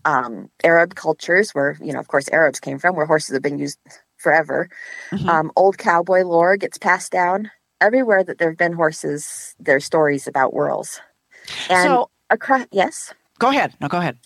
[0.04, 3.58] um, Arab cultures, where, you know, of course, Arabs came from, where horses have been
[3.58, 3.78] used
[4.16, 4.68] forever.
[5.10, 5.28] Mm-hmm.
[5.28, 7.50] Um, old cowboy lore gets passed down.
[7.80, 11.00] Everywhere that there have been horses, there's stories about whirls.
[11.68, 13.12] And so, across, yes.
[13.38, 13.74] Go ahead.
[13.80, 14.18] No, go ahead.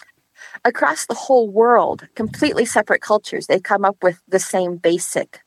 [0.65, 5.41] Across the whole world, completely separate cultures, they come up with the same basic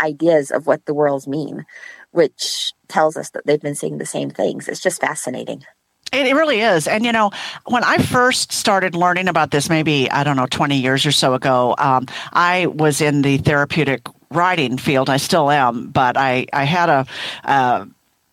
[0.00, 1.64] ideas of what the whorls mean,
[2.10, 4.68] which tells us that they've been seeing the same things.
[4.68, 5.64] It's just fascinating.
[6.12, 6.86] It really is.
[6.86, 7.30] And, you know,
[7.66, 11.32] when I first started learning about this, maybe, I don't know, 20 years or so
[11.32, 15.08] ago, um, I was in the therapeutic riding field.
[15.10, 17.06] I still am, but I, I had a,
[17.44, 17.86] uh,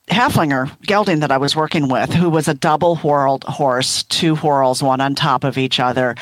[0.10, 4.82] Haflinger gelding that I was working with, who was a double whorled horse, two whorls,
[4.82, 6.16] one on top of each other.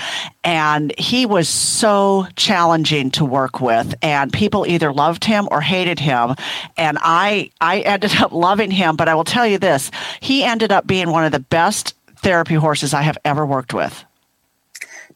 [0.44, 3.96] And he was so challenging to work with.
[4.02, 6.36] And people either loved him or hated him.
[6.76, 8.96] And I, I ended up loving him.
[8.96, 12.56] But I will tell you this he ended up being one of the best therapy
[12.56, 14.06] horses I have ever worked with.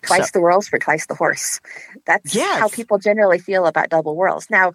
[0.03, 0.31] Twice so.
[0.33, 1.59] the whirls for twice the horse.
[2.05, 2.59] That's yes.
[2.59, 4.49] how people generally feel about double whirls.
[4.49, 4.73] Now,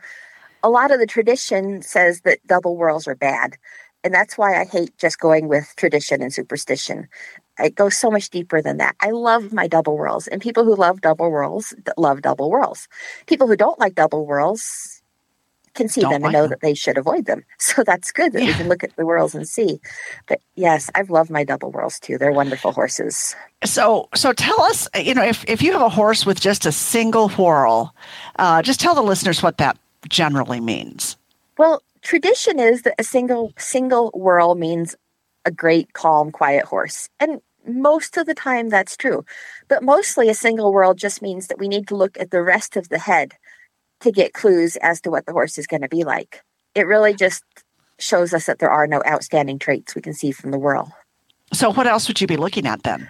[0.63, 3.57] a lot of the tradition says that double whirls are bad
[4.07, 7.09] and that's why I hate just going with tradition and superstition.
[7.59, 8.95] It goes so much deeper than that.
[9.01, 12.87] I love my double whirls, and people who love double whirls love double whirls.
[13.27, 14.96] People who don't like double whirls
[15.77, 16.51] can see don't them and know them.
[16.51, 17.45] that they should avoid them.
[17.59, 18.49] So that's good that yeah.
[18.49, 19.81] we can look at the whirls and see.
[20.29, 22.17] But yes, I've loved my double whirls too.
[22.17, 23.35] They're wonderful horses.
[23.65, 26.73] So, so tell us, you know, if if you have a horse with just a
[26.73, 27.95] single whirl,
[28.39, 29.77] uh, just tell the listeners what that
[30.09, 31.17] generally means.
[31.59, 34.95] Well, tradition is that a single single whirl means
[35.45, 37.09] a great, calm, quiet horse.
[37.21, 39.25] And most of the time that's true.
[39.69, 42.77] But mostly a single whirl just means that we need to look at the rest
[42.77, 43.35] of the head
[44.01, 46.43] to get clues as to what the horse is going to be like.
[46.75, 47.43] It really just
[47.99, 50.93] shows us that there are no outstanding traits we can see from the whirl.
[51.53, 53.09] So, what else would you be looking at then?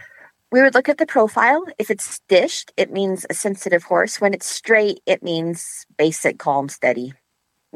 [0.52, 1.64] We would look at the profile.
[1.78, 4.20] If it's dished, it means a sensitive horse.
[4.20, 7.14] When it's straight, it means basic, calm, steady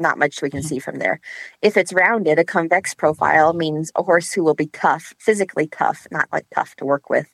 [0.01, 0.67] not much we can mm-hmm.
[0.67, 1.19] see from there.
[1.61, 6.07] If it's rounded, a convex profile means a horse who will be tough, physically tough,
[6.11, 7.27] not like tough to work with.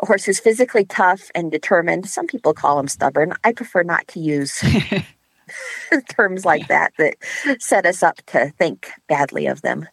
[0.00, 2.08] A horse who's physically tough and determined.
[2.08, 3.34] Some people call him stubborn.
[3.44, 4.62] I prefer not to use
[6.08, 7.16] terms like that that
[7.60, 9.88] set us up to think badly of them.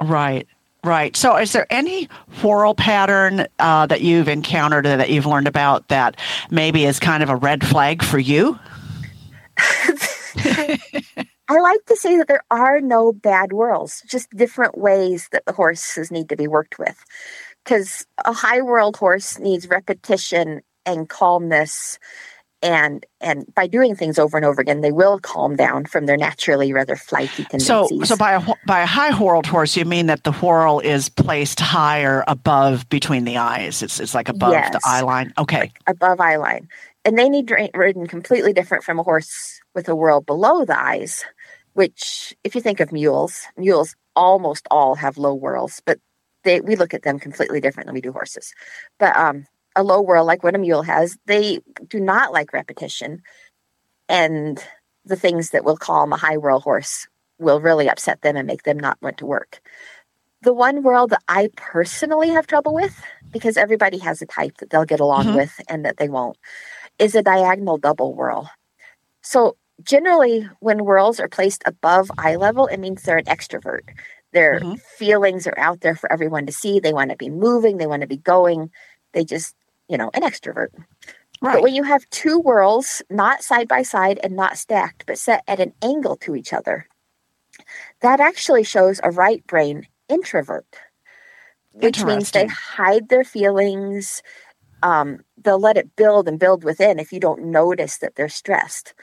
[0.00, 0.46] Right.
[0.84, 1.16] Right.
[1.16, 2.08] So, is there any
[2.40, 7.22] whorl pattern uh, that you've encountered or that you've learned about that maybe is kind
[7.22, 8.58] of a red flag for you?
[11.48, 15.52] I like to say that there are no bad whirls, just different ways that the
[15.52, 17.02] horses need to be worked with.
[17.64, 21.98] Because a high whirled horse needs repetition and calmness
[22.62, 26.16] and and by doing things over and over again they will calm down from their
[26.16, 27.68] naturally rather flighty tendencies.
[27.68, 31.08] So so by a by a high whirled horse you mean that the whorl is
[31.08, 33.82] placed higher above between the eyes.
[33.82, 34.72] It's it's like above yes.
[34.72, 35.32] the eye line.
[35.38, 35.60] Okay.
[35.60, 36.68] Like above eye line.
[37.04, 41.24] And they need ridden completely different from a horse with a whirl below the eyes
[41.78, 46.00] which if you think of mules, mules almost all have low whirls, but
[46.42, 48.52] they we look at them completely different than we do horses.
[48.98, 53.22] But um, a low whirl, like what a mule has, they do not like repetition,
[54.08, 54.60] and
[55.04, 57.06] the things that we'll calm a high whirl horse
[57.38, 59.60] will really upset them and make them not want to work.
[60.42, 64.70] The one whirl that I personally have trouble with, because everybody has a type that
[64.70, 65.36] they'll get along mm-hmm.
[65.36, 66.38] with and that they won't,
[66.98, 68.50] is a diagonal double whirl.
[69.22, 73.82] So generally when whorls are placed above eye level it means they're an extrovert.
[74.32, 74.74] Their mm-hmm.
[74.96, 76.80] feelings are out there for everyone to see.
[76.80, 77.78] They want to be moving.
[77.78, 78.70] They want to be going.
[79.12, 79.54] They just
[79.88, 80.68] you know an extrovert.
[81.40, 81.54] Right.
[81.54, 85.44] but when you have two whorls, not side by side and not stacked but set
[85.46, 86.88] at an angle to each other
[88.00, 90.66] that actually shows a right brain introvert
[91.72, 94.22] which means they hide their feelings
[94.82, 98.94] um, they'll let it build and build within if you don't notice that they're stressed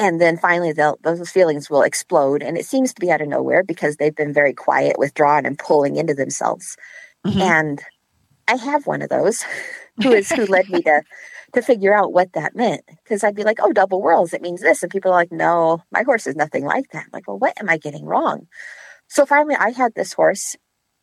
[0.00, 3.64] and then finally those feelings will explode and it seems to be out of nowhere
[3.64, 6.76] because they've been very quiet withdrawn and pulling into themselves
[7.26, 7.40] Mhm.
[7.42, 7.82] And
[8.48, 9.44] I have one of those
[10.02, 11.02] who is who led me to
[11.54, 12.82] to figure out what that meant.
[13.04, 14.82] Because I'd be like, oh, double whirls, it means this.
[14.82, 17.04] And people are like, no, my horse is nothing like that.
[17.04, 18.48] I'm like, well, what am I getting wrong?
[19.08, 20.56] So finally I had this horse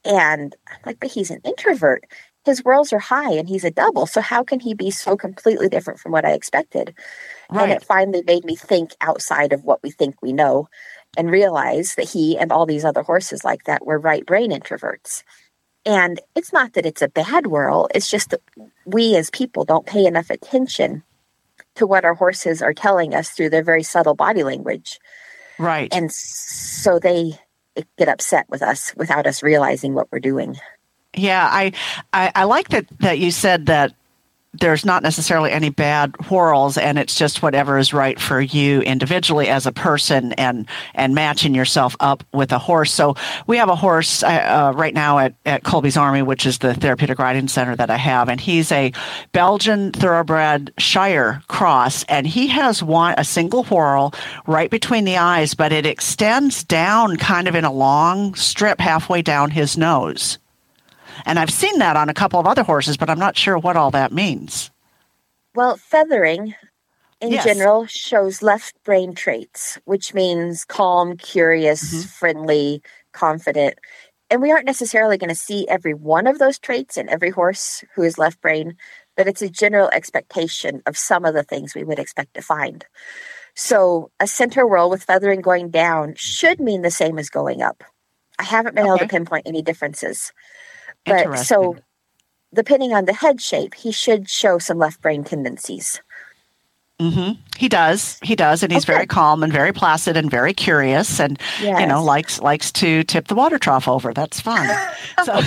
[0.06, 2.06] and I'm like, but he's an introvert.
[2.48, 4.08] His whirls are high and he's a double.
[4.08, 6.96] So how can he be so completely different from what I expected?
[7.50, 10.70] And it finally made me think outside of what we think we know
[11.18, 15.24] and realize that he and all these other horses like that were right brain introverts.
[15.86, 18.42] And it's not that it's a bad whirl, it's just that
[18.86, 21.04] we as people don't pay enough attention
[21.76, 25.00] to what our horses are telling us through their very subtle body language.
[25.60, 25.94] Right.
[25.94, 27.40] And so they
[27.98, 30.58] get upset with us without us realizing what we're doing.
[31.18, 31.74] Yeah, I,
[32.14, 33.94] I, I like that, that you said that
[34.60, 39.48] there's not necessarily any bad whirls and it's just whatever is right for you individually
[39.48, 42.92] as a person and and matching yourself up with a horse.
[42.92, 46.60] So we have a horse uh, uh, right now at, at colby's army which is
[46.60, 48.30] the therapeutic riding center that i have.
[48.30, 48.94] And he's a
[49.32, 52.04] belgian thoroughbred shire cross.
[52.06, 54.14] And he has one a single whirl
[54.46, 59.22] right between the eyes but it extends down kind of in a long strip halfway
[59.22, 60.40] down his nose
[61.26, 63.76] and I've seen that on a couple of other horses, but I'm not sure what
[63.78, 64.72] all that means.
[65.56, 66.56] Well, feathering
[67.20, 67.46] in Yes.
[67.46, 72.10] general shows left brain traits, which means calm, curious, Mhm.
[72.10, 73.80] friendly, confident.
[74.30, 77.84] And we aren't necessarily going to see every one of those traits in every horse
[77.96, 78.78] who is left brain,
[79.16, 82.86] but it's a general expectation of some of the things we would expect to find.
[83.56, 87.84] So a center whirl with feathering going down should mean the same as going up.
[88.38, 90.32] I haven't been able to pinpoint any differences.
[91.08, 91.78] But so
[92.54, 96.02] depending on the head shape, he should show some left brain tendencies.
[97.00, 97.40] Mm-hmm.
[97.58, 98.18] He does.
[98.24, 98.94] He does, and he's Okay.
[98.94, 103.28] very calm and very placid and very curious, and you know likes likes to tip
[103.28, 104.14] the water trough over.
[104.14, 104.68] That's fun.
[105.26, 105.40] So,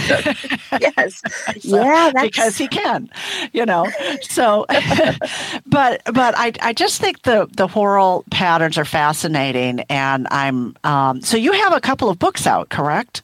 [0.81, 1.23] yes.
[1.61, 3.09] so- yeah, that's because he can,
[3.53, 3.87] you know.
[4.23, 4.67] So,
[5.67, 11.21] but but I I just think the the whirl patterns are fascinating, and I'm um.
[11.21, 13.23] So you have a couple of books out, correct?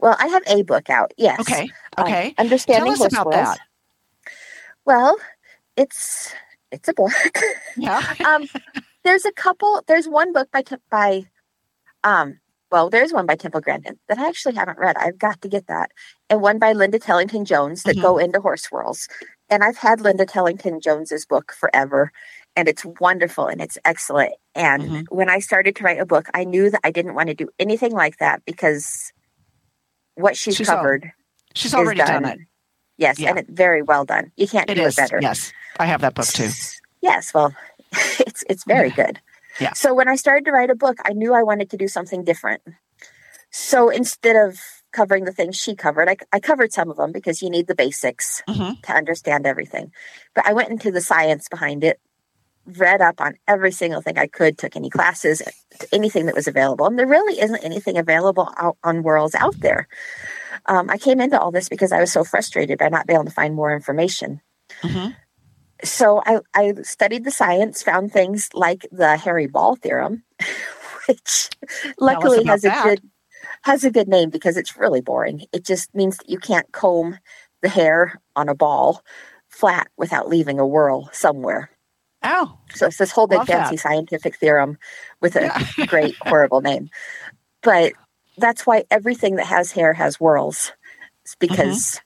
[0.00, 1.12] Well, I have a book out.
[1.16, 1.40] Yes.
[1.40, 1.70] Okay.
[1.96, 2.34] Um, Okay.
[2.38, 3.48] understanding Tell us horse about whirls.
[3.48, 3.60] that.
[4.84, 5.16] Well,
[5.76, 6.34] it's
[6.70, 7.12] it's a book.
[7.76, 8.02] Yeah.
[8.26, 8.48] um,
[9.04, 9.82] there's a couple.
[9.86, 11.24] There's one book by by,
[12.04, 12.38] um,
[12.70, 14.96] well, there's one by Temple Grandin that I actually haven't read.
[14.98, 15.90] I've got to get that,
[16.30, 18.02] and one by Linda Tellington Jones that Mhm.
[18.02, 19.08] go into horse whirls.
[19.50, 22.12] And I've had Linda Tellington Jones's book forever,
[22.54, 24.34] and it's wonderful and it's excellent.
[24.54, 25.04] And Mhm.
[25.08, 27.48] when I started to write a book, I knew that I didn't want to do
[27.58, 29.12] anything like that because
[30.18, 31.12] what she's, She's covered
[31.54, 32.32] She's already done done.
[32.32, 32.38] it.
[32.98, 33.30] Yes, Yeah.
[33.30, 34.32] and it's very well done.
[34.36, 34.94] You can't It do is.
[34.98, 35.18] it better.
[35.22, 36.50] Yes, I have that book too.
[37.00, 37.54] Yes, well,
[38.20, 39.20] it's it's very good.
[39.60, 39.72] Yeah.
[39.72, 42.22] So when I started to write a book, I knew I wanted to do something
[42.24, 42.62] different.
[43.50, 44.58] So instead of
[44.92, 47.74] covering the things she covered, I, I covered some of them because you need the
[47.74, 48.80] basics Mhm.
[48.82, 49.92] to understand everything.
[50.34, 52.00] But I went into the science behind it,
[52.76, 55.42] read up on every single thing I could, took any classes,
[55.92, 56.86] anything that was available.
[56.86, 59.88] And there really isn't anything available out on whirls out there.
[60.66, 63.24] Um, I came into all this because I was so frustrated by not being able
[63.26, 64.40] to find more information
[64.82, 65.16] Mhm.
[65.84, 70.24] so I, I studied the science, found things like the Hairy Ball theorem,
[71.08, 71.50] which
[71.98, 72.84] luckily has a that.
[72.84, 73.02] good
[73.62, 75.44] has a good name because it's really boring.
[75.52, 77.18] It just means that you can't comb
[77.62, 79.02] the hair on a ball
[79.48, 81.70] flat without leaving a whirl somewhere.
[82.22, 83.82] Oh, So it's this whole big fancy that.
[83.82, 84.78] scientific theorem
[85.20, 85.86] with a Yeah.
[85.86, 86.90] great horrible name.
[87.62, 87.92] But
[88.36, 90.72] that's why everything that has hair has whirls.
[91.24, 91.54] It's Mm-hmm.
[91.54, 92.00] because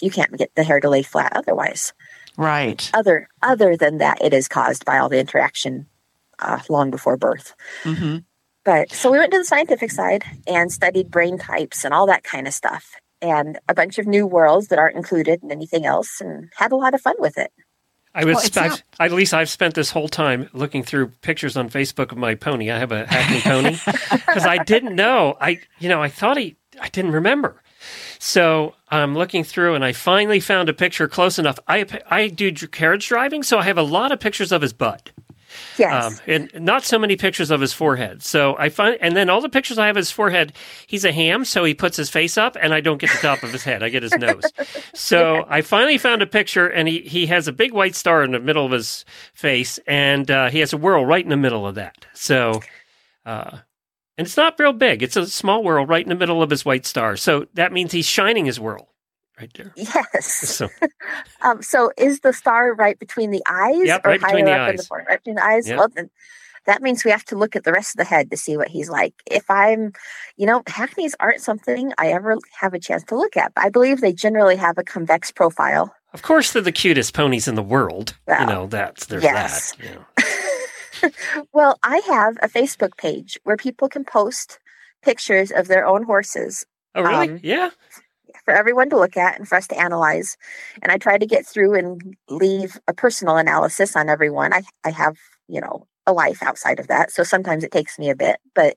[0.00, 1.92] you can't get the hair to lay flat otherwise
[2.36, 2.90] right.
[2.92, 5.86] other other than that it is caused by all the interaction
[6.40, 8.18] uh, long before birth hmm
[8.64, 12.24] but so we went to the scientific side and studied brain types and all that
[12.24, 16.20] kind of stuff and a bunch of new whirls that aren't included in anything else
[16.20, 17.52] and had a lot of fun with it
[18.14, 21.70] I was, Well, not- at least I've spent this whole time looking through pictures on
[21.70, 22.70] Facebook of my pony.
[22.70, 23.76] I have a Hackney pony
[24.10, 25.36] because I didn't know.
[25.40, 27.56] I, you know, I thought he, I didn't remember.
[28.18, 31.58] So I'm looking through and I finally found a picture close enough.
[31.66, 35.10] I, I do carriage driving, so I have a lot of pictures of his butt.
[35.78, 38.22] Yes Um, and not so many pictures of his forehead.
[38.22, 40.52] So I find, and then all the pictures I have of his forehead,
[40.86, 43.42] he's a ham, so he puts his face up, and I don't get the top
[43.42, 43.82] of his head.
[43.82, 44.44] I get his nose.
[44.94, 48.32] So I finally found a picture, and he, he has a big white star in
[48.32, 51.66] the middle of his face, and uh, he has a whirl right in the middle
[51.66, 52.06] of that.
[52.14, 52.60] So,
[53.26, 53.58] uh,
[54.18, 55.02] and it's not real big.
[55.02, 57.16] It's a small whirl right in the middle of his white star.
[57.16, 58.91] So that means he's shining his whirl
[59.42, 59.72] right there.
[59.76, 60.68] yes So
[61.42, 64.70] um, so is the star right between the eyes Yep, or right between the up
[64.70, 64.86] in the eyes.
[64.86, 65.78] forehead right between the eyes Yep.
[65.78, 66.10] well then
[66.64, 68.68] that means we have to look at the rest of the head to see what
[68.68, 69.14] he's like.
[69.28, 69.92] If I'm,
[70.36, 73.50] you know, hackneys aren't something I ever have a chance to look at.
[73.56, 75.92] I believe they generally have a convex profile.
[76.14, 78.14] Of course, they're the cutest ponies in the world.
[78.28, 79.72] Well, you know, that's there's yes.
[79.72, 79.84] that.
[79.84, 81.10] You
[81.42, 81.44] know.
[81.52, 84.60] well, I have a Facebook page where people can post
[85.02, 86.64] pictures of their own horses
[86.94, 87.28] Oh, really?
[87.30, 87.70] Um, yeah.
[88.44, 90.36] For everyone to look at and for us to analyze.
[90.82, 94.52] And I try to get through and leave a personal analysis on everyone.
[94.52, 95.16] I, I have,
[95.48, 97.10] you know, a life outside of that.
[97.10, 98.76] So sometimes it takes me a bit, but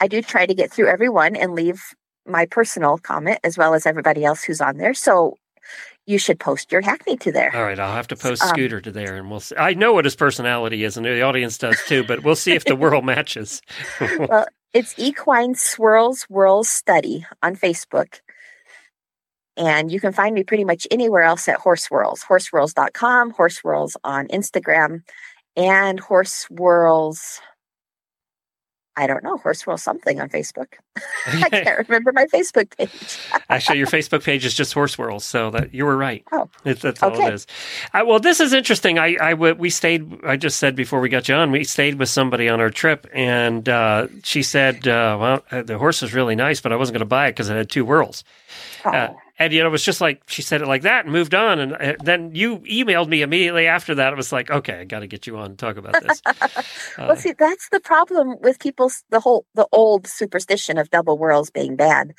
[0.00, 1.82] I do try to get through everyone and leave
[2.26, 4.94] my personal comment as well as everybody else who's on there.
[4.94, 5.36] So
[6.06, 7.54] you should post your hackney to there.
[7.54, 9.40] All right, I'll have to post Um, Scooter to there, and we'll.
[9.40, 9.56] See.
[9.56, 12.04] I know what his personality is, and the audience does too.
[12.04, 13.60] But we'll see if the whirl matches.
[14.00, 18.20] well, it's Equine Swirls Whirls Study on Facebook.
[19.56, 23.96] And you can find me pretty much anywhere else at Horse Whirls, horsewhirls.com, Horse Whirls
[24.04, 25.02] on Instagram,
[25.56, 27.40] and Horse Whirls.
[28.98, 30.68] I don't know, Horse Whirls something on Facebook.
[31.26, 33.18] I can't remember my Facebook page.
[33.50, 36.24] Actually, your Facebook page is just Horse Whirls, so that you were right.
[36.32, 37.46] Oh, It's, that's all it is.
[37.92, 38.98] I, well, this is interesting.
[38.98, 40.24] I, I we stayed.
[40.24, 43.06] I just said before we got you on, we stayed with somebody on our trip,
[43.12, 46.94] and uh, she said, uh, "Well, uh, the horse was really nice, but I wasn't
[46.94, 48.24] going to buy it because it had two whirls."
[48.86, 51.12] Oh, Uh, and you know, it was just like she said it like that and
[51.12, 51.58] moved on.
[51.58, 54.12] And uh, then you emailed me immediately after that.
[54.12, 56.22] It was like, okay, I got to get you on and talk about this.
[56.98, 61.18] well, Uh, see, that's the problem with people's the whole the old superstition of double
[61.18, 62.12] whirls being bad.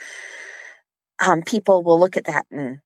[1.25, 2.79] Um, people will look at that and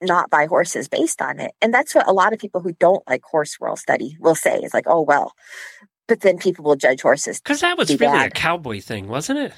[0.00, 3.02] not buy horses based on it, and that's what a lot of people who don't
[3.08, 4.60] like horse whirl study will say.
[4.62, 5.32] It's like, oh well,
[6.06, 7.40] but then people will judge horses.
[7.40, 9.52] Because that was really a cowboy thing, wasn't it?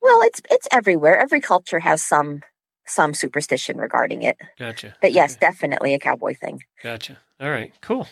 [0.00, 1.18] Well, it's it's everywhere.
[1.18, 2.40] Every culture has some
[2.86, 4.94] some superstition regarding it, Gotcha.
[5.00, 6.62] but yes, definitely a cowboy thing.
[6.82, 7.18] Gotcha.
[7.40, 8.06] All right, cool.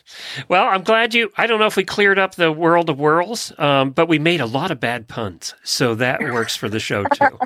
[0.48, 1.30] Well, I'm glad you.
[1.36, 4.40] I don't know if we cleared up the world of whirls, um, but we made
[4.40, 7.24] a lot of bad puns, so that works for the show too.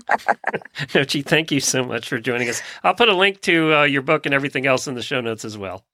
[0.95, 2.63] Nochi, thank you so much for joining us.
[2.83, 5.45] I'll put a link to uh, your book and everything else in the show notes
[5.45, 5.85] as well.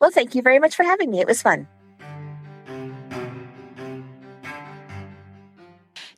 [0.00, 1.20] Well, thank you very much for having me.
[1.20, 1.66] It was fun.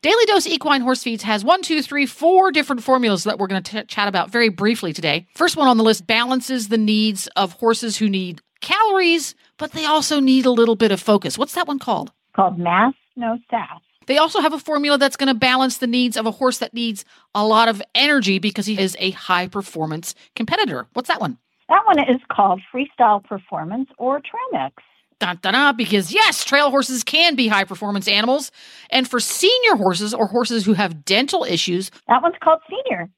[0.07, 3.61] Daily Dose Equine Horse Feeds has one, two, three, four different formulas that we're going
[3.61, 5.27] to chat about very briefly today.
[5.35, 9.85] First one on the list balances the needs of horses who need calories, but they
[9.85, 11.37] also need a little bit of focus.
[11.37, 12.13] What's that one called?
[12.37, 13.81] called Mass No Sass.
[14.07, 16.73] They also have a formula that's going to balance the needs of a horse that
[16.73, 17.05] needs
[17.35, 20.87] a lot of energy because he is a high performance competitor.
[20.93, 21.37] What's that one?
[21.69, 24.85] That one is called Freestyle Performance or Trail Mix.
[25.19, 28.51] Dun, dun, dun, because yes, trail horses can be high performance animals.
[28.91, 33.09] And for senior horses or horses who have dental issues, That one's called Senior.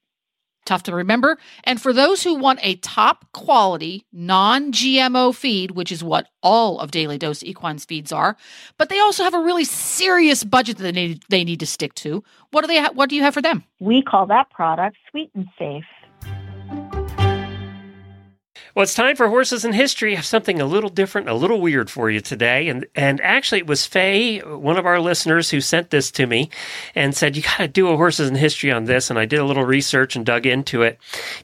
[0.65, 1.39] tough to remember.
[1.65, 6.79] And for those who want a top quality, non GMO feed, which is what all
[6.79, 8.37] of Daily Dose Equines feeds are,
[8.77, 11.95] but they also have a really serious budget that they need, they need to stick
[11.95, 12.23] to.
[12.53, 12.79] What do they?
[12.81, 13.65] Ha- what do you have for them?
[13.81, 15.85] We call that product Sweet and Safe.
[18.79, 20.13] Well, it's time for Horses in History.
[20.13, 22.69] I have something a little different, a little weird for you today.
[22.69, 26.49] And and actually, it was Faye, one of our listeners, who sent this to me
[26.95, 29.11] and said, You got to do a Horses in History on this.
[29.11, 31.01] And I did a little research and dug into it.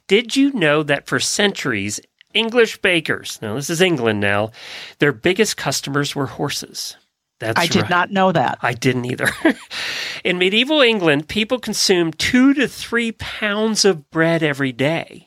[0.06, 1.98] Did you know that for centuries,
[2.34, 4.52] English bakers, now this is England now,
[5.00, 6.96] their biggest customers were horses?
[7.40, 7.90] That's I did right.
[7.90, 8.58] not know that.
[8.62, 9.30] I didn't either.
[10.22, 15.26] In medieval England, people consumed two to three pounds of bread every day.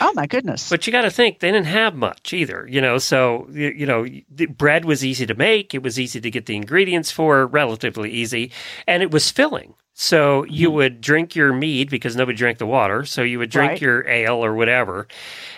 [0.00, 0.68] Oh my goodness.
[0.70, 2.98] But you got to think they didn't have much either, you know.
[2.98, 5.74] So you, you know, the bread was easy to make.
[5.74, 8.52] It was easy to get the ingredients for, relatively easy,
[8.86, 9.74] and it was filling.
[9.92, 13.04] So you would drink your mead because nobody drank the water.
[13.04, 13.80] So you would drink Right.
[13.82, 15.06] your ale or whatever,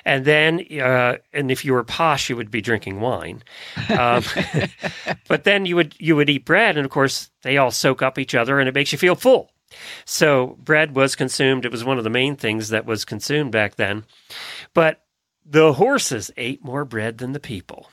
[0.05, 3.45] and then, uh, and if you were posh, you would be drinking wine.
[3.89, 4.25] Um,
[5.29, 8.19] but then you would you would eat bread, and of course they all soak up
[8.19, 9.51] each other, and it makes you feel full.
[10.05, 11.65] So bread was consumed.
[11.65, 14.05] It was one of the main things that was consumed back then.
[14.75, 15.03] But
[15.45, 17.91] the horses ate more bread than the people.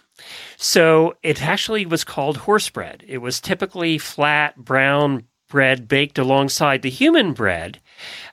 [0.57, 3.03] So it actually was called horse bread.
[3.07, 7.79] It was typically flat brown bread baked alongside the human bread,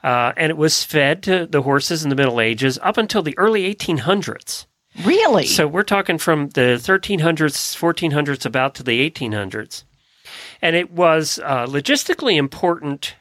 [0.04, 3.36] uh, and it was fed to the horses in the Middle Ages up until the
[3.38, 4.66] early 1800s.
[5.04, 5.46] really?
[5.46, 9.84] So we're talking from the 1300s, 1400s, about to the 1800s.
[10.60, 13.14] And it was uh, logistically important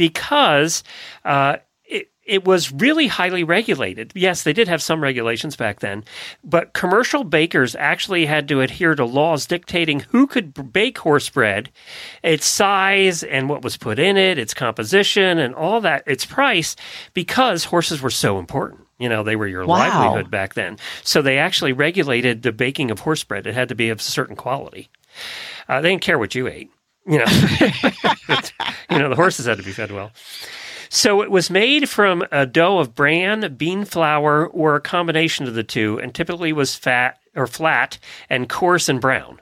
[0.00, 0.82] because
[1.26, 4.12] uh, it, it was really highly regulated.
[4.14, 6.04] Yes, they did have some regulations back then,
[6.42, 11.70] but commercial bakers actually had to adhere to laws dictating who could bake horse bread,
[12.22, 16.76] its size and what was put in it, its composition, and all that, its price,
[17.12, 18.80] because horses were so important.
[18.98, 19.76] You know, they were your Wow.
[19.76, 20.78] livelihood back then.
[21.04, 23.46] So they actually regulated the baking of horse bread.
[23.46, 24.88] It had to be of a certain quality.
[25.68, 26.70] Uh, they didn't care what you ate.
[27.06, 27.24] You know,
[28.90, 30.12] you know, the horses had to be fed well.
[30.88, 35.54] So it was made from a dough of bran, bean flour, or a combination of
[35.54, 37.98] the two, and typically was fat or flat
[38.28, 39.40] and coarse and brown.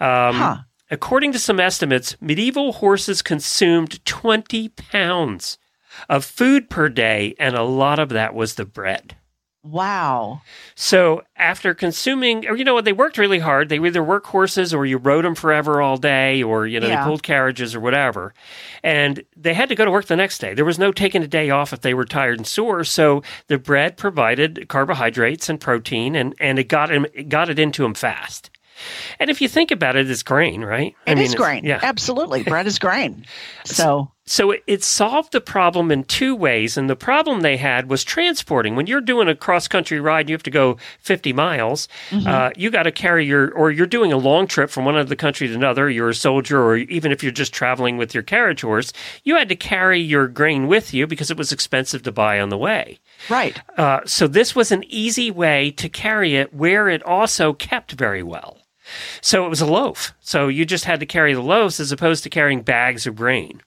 [0.00, 0.56] Um, Huh.
[0.90, 5.56] According to some estimates, medieval horses consumed 20 pounds
[6.08, 9.16] of food per day, and a lot of that was the bread.
[9.64, 10.42] Wow.
[10.74, 13.68] So after consuming, or you know what, they worked really hard.
[13.68, 17.00] They either work horses or you rode them forever all day, or you know Yeah.
[17.02, 18.34] they pulled carriages or whatever.
[18.82, 20.54] And they had to go to work the next day.
[20.54, 22.82] There was no taking a day off if they were tired and sore.
[22.82, 27.60] So the bread provided carbohydrates and protein, and and it got him it got it
[27.60, 28.50] into them fast.
[29.18, 30.94] And if you think about it, it's grain, right?
[31.06, 31.64] It is it's- grain.
[31.64, 31.80] Yeah.
[31.82, 32.42] Absolutely.
[32.42, 33.24] Bread is grain.
[33.64, 36.76] So, So it, it solved the problem in two ways.
[36.76, 38.74] And the problem they had was transporting.
[38.74, 41.86] When you're doing a cross country ride, you have to go 50 miles.
[42.10, 45.02] Uh, you got to carry your, or you're doing a long trip from one end
[45.02, 45.88] of the country to another.
[45.88, 49.48] You're a soldier, or even if you're just traveling with your carriage horse, you had
[49.48, 52.98] to carry your grain with you because it was expensive to buy on the way.
[53.30, 53.60] right.
[53.78, 58.22] Uh, so this was an easy way to carry it where it also kept very
[58.24, 58.58] well.
[59.20, 60.12] So it was a loaf.
[60.20, 63.62] So you just had to carry the loaves as opposed to carrying bags of grain.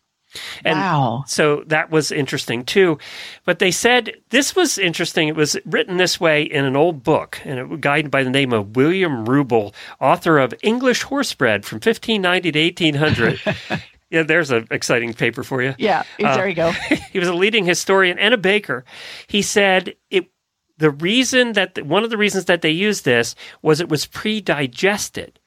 [0.64, 1.24] And wow.
[1.28, 2.98] so that was interesting too.
[3.46, 5.28] But they said this was interesting.
[5.28, 8.30] It was written this way in an old book, and it was guided by the
[8.30, 13.40] name of William Rubel, author of English Horsebread from 1590 to 1800.
[14.10, 15.76] yeah, there's an exciting paper for you.
[15.78, 16.04] Yeah.
[16.24, 16.72] Uh, there you go.
[17.12, 18.86] he was a leading historian and a baker.
[19.28, 20.30] He said it.
[20.78, 25.40] The reason that one of the reasons that they used this was it was pre-digested.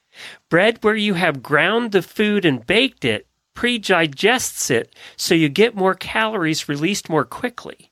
[0.48, 5.74] Bread where you have ground the food and baked it pre-digests it, so you get
[5.74, 7.90] more calories released more quickly.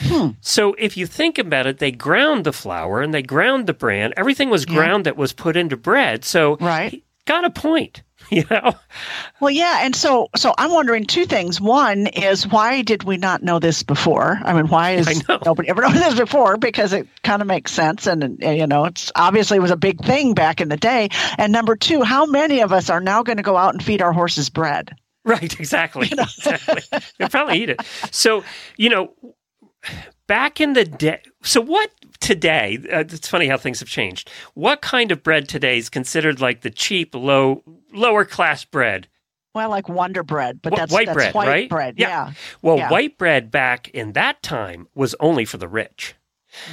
[0.00, 0.30] Hmm.
[0.40, 4.12] So if you think about it, they ground the flour and they ground the bran.
[4.16, 6.24] Everything was ground that was put into bread.
[6.24, 7.04] So Right.
[7.24, 8.02] got a point.
[8.30, 8.72] You know,
[9.40, 11.60] Well, yeah, and so so I'm wondering two things.
[11.60, 14.40] One is why did we not know this before?
[14.42, 16.56] I mean, why is nobody ever known this before?
[16.56, 20.04] Because it kind of makes sense, and, and you know, it's obviously was a big
[20.04, 21.08] thing back in the day.
[21.38, 24.02] And number two, how many of us are now going to go out and feed
[24.02, 24.96] our horses bread?
[25.24, 26.08] Right, exactly.
[26.12, 26.82] exactly.
[27.18, 27.80] They'll probably eat it.
[28.10, 28.44] So,
[28.76, 29.12] you know,
[30.26, 31.90] back in the day, so what
[32.26, 34.30] today, uh, it's funny how things have changed.
[34.54, 37.62] What kind of bread today is considered like the cheap, low,
[37.92, 39.08] lower class bread?
[39.54, 41.68] Well, like Wonder Bread, but that's white that's bread, white right?
[41.70, 41.94] bread.
[41.96, 42.08] Yeah.
[42.08, 42.90] Yeah, Well, Yeah.
[42.90, 46.14] white bread back in that time was only for the rich.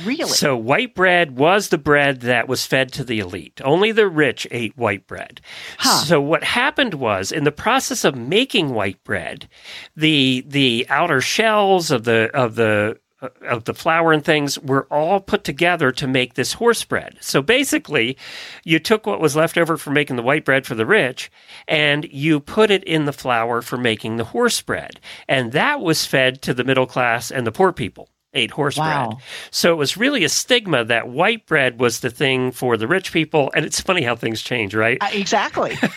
[0.06, 0.30] really.
[0.30, 3.60] So white bread was the bread that was fed to the elite.
[3.66, 5.42] Only the rich ate white bread.
[5.78, 6.06] Huh.
[6.06, 9.50] So what happened was in the process of making white bread,
[9.96, 14.86] the the outer shells of the of the Uh, of the flour and things were
[14.92, 17.18] all put together to make this horse bread.
[17.22, 18.18] So basically,
[18.66, 21.32] you took what was left over from making the white bread for the rich
[21.68, 25.00] and you put it in the flour for making the horse bread.
[25.28, 28.10] And that was fed to the middle class and the poor people.
[28.34, 29.10] Ate horse Wow.
[29.10, 29.22] bread.
[29.52, 33.12] So it was really a stigma that white bread was the thing for the rich
[33.14, 33.52] people.
[33.56, 34.98] And it's funny how things change, right?
[35.02, 35.78] Uh, exactly.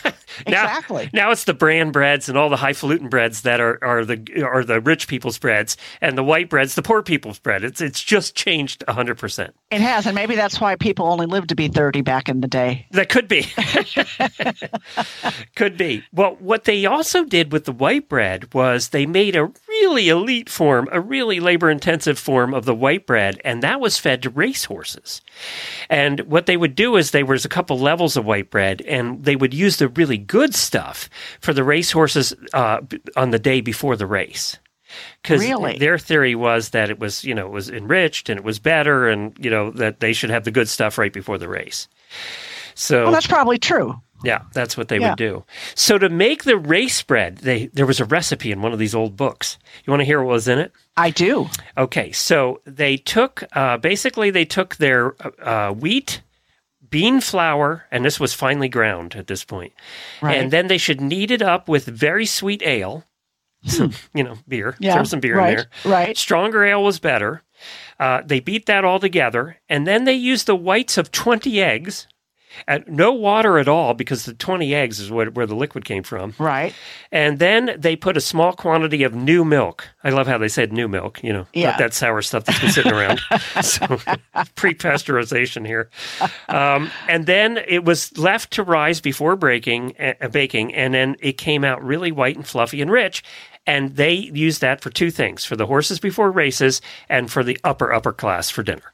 [0.46, 1.08] Now- exactly.
[1.14, 4.64] Now it's the brand breads and all the highfalutin breads that are, are the are
[4.64, 7.64] the rich people's breads, and the white breads the poor people's bread.
[7.64, 9.54] It's it's just changed hundred percent.
[9.70, 12.48] It has, and maybe that's why people only lived to be 30 back in the
[12.48, 12.86] day.
[12.90, 13.46] That could be.
[15.54, 16.04] could be.
[16.12, 19.50] Well, what they also did with the white bread was they made a
[19.80, 23.98] really elite form, a really labor intensive form of the white bread, and that was
[23.98, 25.20] fed to racehorses.
[25.88, 29.24] And what they would do is there was a couple levels of white bread, and
[29.24, 31.08] they would use the really good stuff
[31.40, 32.80] for the racehorses uh,
[33.16, 34.56] on the day before the race.
[35.22, 35.78] Because Really?
[35.78, 39.08] their theory was that it was, you know, it was enriched and it was better,
[39.08, 41.88] and you know that they should have the good stuff right before the race.
[42.74, 44.00] So Well, that's probably true.
[44.24, 45.10] Yeah, that's what they Yeah.
[45.10, 45.44] would do.
[45.74, 48.94] So to make the race bread, they there was a recipe in one of these
[48.94, 49.58] old books.
[49.84, 50.72] You want to hear what was in it?
[50.96, 51.48] I do.
[51.76, 56.22] Okay, so they took uh, basically they took their uh, wheat,
[56.88, 59.72] bean flour, and this was finely ground at this point,
[60.22, 60.36] Right.
[60.38, 63.04] and then they should knead it up with very sweet ale.
[63.64, 64.72] Some, you know, beer.
[64.78, 64.84] Hmm.
[64.84, 65.92] Yeah, Throw some beer right, in there.
[65.92, 66.16] right.
[66.16, 67.42] Stronger ale was better.
[67.98, 72.06] Uh, they beat that all together, and then they used the whites of twenty eggs,
[72.66, 76.02] and no water at all because the twenty eggs is what, where the liquid came
[76.02, 76.34] from.
[76.38, 76.74] Right.
[77.12, 79.88] And then they put a small quantity of new milk.
[80.04, 81.70] I love how they said new milk, you know, Yeah.
[81.70, 83.20] not that sour stuff that's been sitting around.
[83.62, 83.86] so,
[84.54, 85.90] pre pasteurization here.
[86.48, 91.38] Um, and then it was left to rise before breaking, uh, baking, and then it
[91.38, 93.22] came out really white and fluffy and rich.
[93.68, 97.58] And they used that for two things for the horses before races and for the
[97.64, 98.92] upper, upper class for dinner.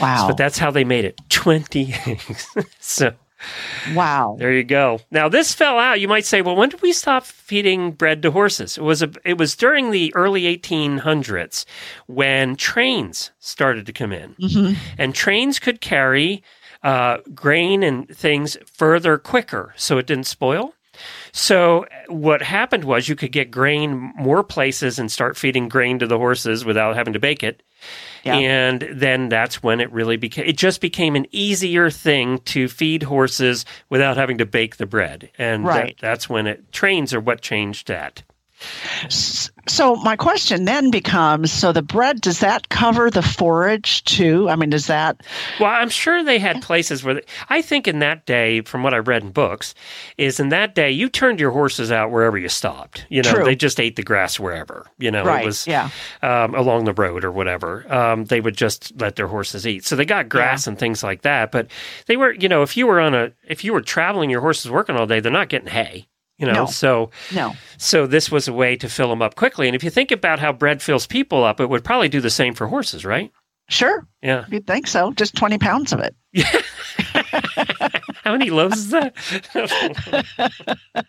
[0.00, 0.26] Wow.
[0.28, 2.46] But that's how they made it 20 eggs.
[2.80, 3.12] so
[3.94, 4.36] Wow.
[4.38, 5.00] There you go.
[5.10, 6.00] Now this fell out.
[6.00, 8.76] You might say, well, when did we stop feeding bread to horses?
[8.76, 11.64] It was a, it was during the early 1800s
[12.06, 16.42] when trains started to come in, hmm and trains could carry
[16.82, 20.74] uh, grain and things further quicker, so it didn't spoil.
[21.32, 26.06] So what happened was you could get grain more places and start feeding grain to
[26.06, 27.62] the horses without having to bake it.
[28.24, 28.36] Yeah.
[28.36, 33.04] And then that's when it really became it just became an easier thing to feed
[33.04, 35.30] horses without having to bake the bread.
[35.38, 38.22] And that- that's when it trains are what changed that.
[39.08, 44.48] So my question then becomes: So the bread does that cover the forage too?
[44.48, 45.22] I mean, does that?
[45.60, 48.94] Well, I'm sure they had places where they, I think in that day, from what
[48.94, 49.74] I read in books,
[50.16, 53.06] is in that day you turned your horses out wherever you stopped.
[53.08, 53.44] You know, True.
[53.44, 54.86] they just ate the grass wherever.
[54.98, 55.90] You know, Right, it was yeah.
[56.22, 57.84] um, along the road or whatever.
[57.92, 59.84] Um, they would just let their horses eat.
[59.84, 61.52] So they got grass and things like that.
[61.52, 61.68] But
[62.06, 64.70] they were, you know, if you were on a, if you were traveling, your horses
[64.70, 66.08] working all day, they're not getting hay.
[66.38, 66.66] You know, No.
[66.66, 67.54] so No.
[67.78, 69.66] so this was a way to fill them up quickly.
[69.68, 72.30] And if you think about how bread fills people up, it would probably do the
[72.30, 73.32] same for horses, right?
[73.70, 74.44] Sure, Yeah.
[74.48, 75.12] you'd think so.
[75.12, 76.14] Just twenty pounds of it.
[78.24, 79.14] How many loaves is that?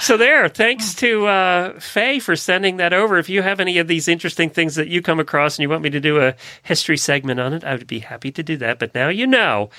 [0.00, 3.18] so there, thanks to uh, Faye for sending that over.
[3.18, 5.82] If you have any of these interesting things that you come across and you want
[5.82, 8.78] me to do a history segment on it, I would be happy to do that.
[8.78, 9.70] But now you know,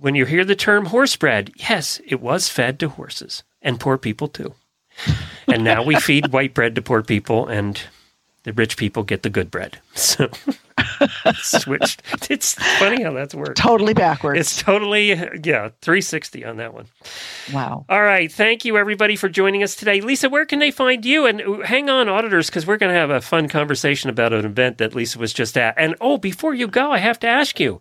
[0.00, 3.98] when you hear the term horse bread, yes, it was fed to horses and poor
[3.98, 4.54] people too.
[5.46, 7.80] And now we feed white bread to poor people and
[8.44, 9.78] the rich people get the good bread.
[9.94, 10.30] So
[11.42, 12.02] switched.
[12.30, 13.56] It's funny how that's worked.
[13.56, 14.40] Totally backwards.
[14.40, 16.86] It's totally, yeah, 360 on that one.
[17.52, 17.84] wow.
[17.88, 18.30] All right.
[18.30, 20.00] Thank you, everybody, for joining us today.
[20.00, 21.26] Lisa, where can they find you?
[21.26, 24.44] And uh, hang on, auditors, because we're going to have a fun conversation about an
[24.44, 25.74] event that Lisa was just at.
[25.76, 27.80] And oh, before you go, I have to ask you.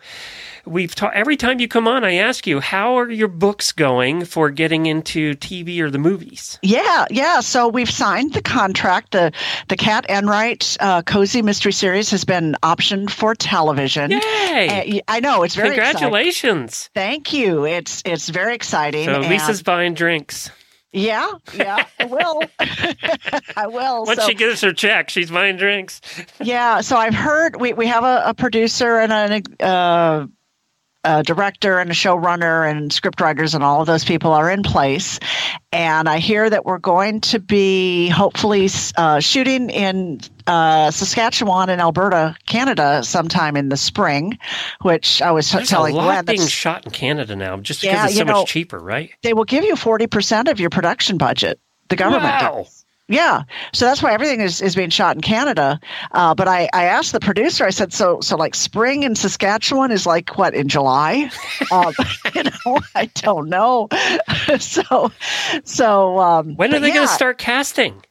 [0.66, 4.26] We've ta- every time you come on, I ask you, how are your books going
[4.26, 6.60] for getting into TV or the movies?
[6.62, 7.40] Yeah, yeah.
[7.40, 9.12] So we've signed the contract.
[9.12, 9.32] The
[9.70, 14.12] the Cat Enright uh, Cozy Mystery Series has been optioned for television.
[14.12, 15.00] Yay!
[15.00, 15.94] Uh, I know it's very exciting.
[16.00, 16.90] Congratulations.
[16.94, 17.66] Thank you.
[17.66, 19.06] It's it's very exciting.
[19.06, 20.50] So and- Lisa's buying drinks.
[20.94, 21.86] yeah, yeah.
[22.00, 22.42] I will.
[23.56, 24.06] I will.
[24.06, 26.02] Once So- she gives her check, she's buying drinks.
[26.42, 30.28] Yeah, so I've heard we, we have a, a producer and a, uh,
[31.08, 34.62] a director and a showrunner and script writers and all of those people are in
[34.64, 35.20] place.
[35.72, 41.80] And I hear that we're going to be hopefully uh, shooting in uh, Saskatchewan and
[41.82, 44.38] Alberta, Canada, sometime in the spring,
[44.82, 46.36] which I was There's telling a lot Glenn.
[46.38, 49.12] being shot in Canada now just because Yeah, it's so know, much cheaper, right?
[49.24, 51.60] They will give you 40% of your production budget.
[51.90, 52.64] The government Wow.
[52.64, 52.86] does.
[53.10, 53.44] Yeah,
[53.74, 55.80] so that's why everything is, is being shot in Canada.
[56.12, 57.66] Uh, but I, I asked the producer.
[57.66, 61.32] I said, so so like spring in Saskatchewan is like what in July?
[61.72, 61.94] um,
[62.36, 63.88] you know, I don't know.
[64.60, 65.12] so
[65.64, 68.04] so um, When are they going to start casting?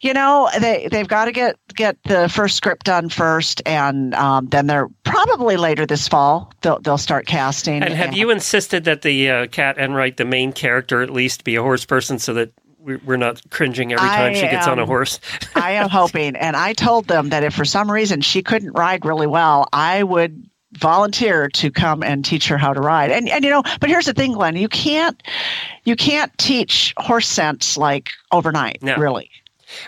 [0.00, 4.46] You know, they they've got to get get the first script done first, and um,
[4.48, 7.82] then they're probably later this fall they'll they'll start casting.
[7.82, 11.56] And have you insisted that the uh, Cat Enright, the main character, at least be
[11.56, 12.52] a horse person so that
[12.82, 15.20] we're not cringing every time I she gets on a horse?
[15.54, 19.04] I am hoping, and I told them that if for some reason she couldn't ride
[19.04, 23.10] really well, I would volunteer to come and teach her how to ride.
[23.10, 25.22] And and you know, but here's the thing, Glenn, you can't
[25.84, 28.96] you can't teach horse sense like overnight, No.
[28.96, 29.30] really.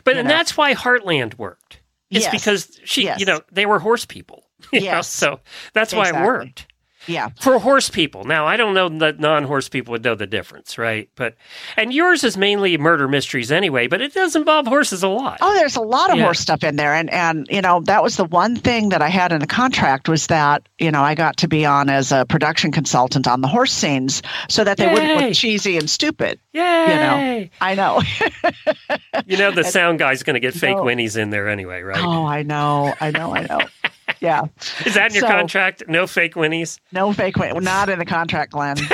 [0.05, 0.35] But and know.
[0.35, 1.81] that's why Heartland worked.
[2.11, 2.31] It's Yes.
[2.31, 3.19] because she, Yes.
[3.21, 4.45] you know, they were horse people.
[4.73, 5.09] you know, Yes.
[5.09, 5.41] so
[5.73, 6.67] that's why it worked.
[7.07, 7.29] Yeah.
[7.41, 8.25] For horse people.
[8.25, 11.09] Now, I don't know that non horse people would know the difference, right?
[11.17, 11.35] But,
[11.77, 15.39] and yours is mainly murder mysteries anyway, but it does involve horses a lot.
[15.41, 16.25] Oh, there's a lot of Yeah.
[16.25, 19.09] horse stuff in there, and and you know that was the one thing that I
[19.09, 22.25] had in the contract was that you know I got to be on as a
[22.27, 26.39] production consultant on the horse scenes, so that they wouldn't look cheesy and stupid.
[26.53, 26.61] Yay!
[26.63, 28.03] You know, I know.
[29.27, 30.85] You know, the sound guy's going to get fake No.
[30.85, 32.03] whinnies in there anyway, right?
[32.03, 33.61] oh, I know, I know, I know.
[34.25, 34.43] Yeah,
[34.87, 35.85] Is that in your so- contract?
[35.89, 36.79] No fake whinnies?
[36.93, 37.37] no fake.
[37.37, 38.77] Well, not in the contract, Glenn.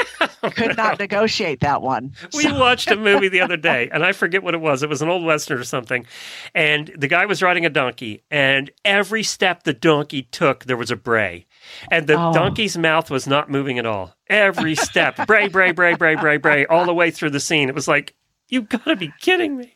[0.42, 2.14] Oh, Could not negotiate that one.
[2.32, 4.82] We So- watched a movie the other day, and I forget what it was.
[4.82, 6.06] It was an old western or something,
[6.54, 10.90] and the guy was riding a donkey, and every step the donkey took, there was
[10.90, 11.44] a bray,
[11.90, 12.32] and the Oh.
[12.32, 14.14] donkey's mouth was not moving at all.
[14.28, 17.68] Every step, bray, bray, bray, bray, bray, bray, all the way through the scene.
[17.68, 18.14] It was like,
[18.48, 19.74] you got to be kidding me.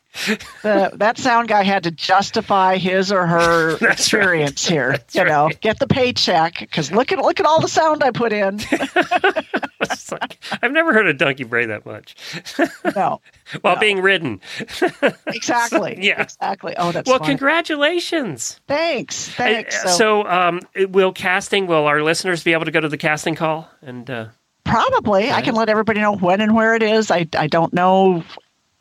[0.62, 4.92] The, that sound guy had to justify his or her experience here.
[4.92, 5.60] That's you know, right.
[5.60, 8.60] get the paycheck because look at look at all the sound I put in.
[10.10, 12.14] Like, I've never heard a donkey bray that much
[12.96, 13.20] No,
[13.60, 13.80] while No.
[13.80, 14.40] being ridden.
[15.26, 15.98] exactly.
[16.00, 16.22] Yeah.
[16.22, 16.74] exactly.
[16.78, 17.30] Oh, that's well, funny.
[17.32, 18.60] congratulations.
[18.66, 19.84] Thanks, thanks.
[19.84, 21.66] Uh, So, um, will casting?
[21.66, 24.08] Will our listeners be able to go to the casting call and?
[24.08, 24.26] Uh,
[24.64, 25.30] Probably.
[25.30, 27.10] I can let everybody know when and where it is.
[27.10, 28.24] I, I don't know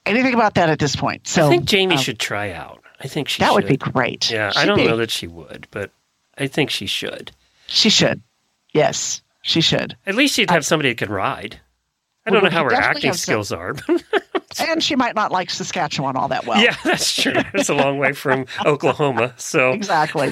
[0.05, 1.27] anything about that at this point.
[1.27, 2.83] So I think Jamie um, should try out.
[2.99, 3.43] I think she should.
[3.43, 4.29] that would be great.
[4.31, 5.91] Yeah, I She'd don't be- know that she would, but
[6.37, 7.31] I think she should.
[7.67, 8.21] She should.
[8.73, 9.97] Yes, she should.
[10.05, 11.59] At least she'd have somebody that can ride.
[12.25, 13.75] I don't know how her acting have some- skills are.
[14.59, 16.61] And she might not like Saskatchewan all that well.
[16.61, 17.33] yeah, that's true.
[17.55, 20.29] It's a long way from Oklahoma, so Exactly.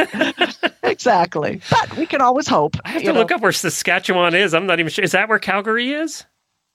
[0.83, 1.59] exactly.
[1.71, 2.75] But we can always hope.
[2.85, 3.19] I have to know.
[3.19, 4.53] look up where Saskatchewan is.
[4.53, 5.03] I'm not even sure.
[5.03, 6.23] Is that where Calgary is?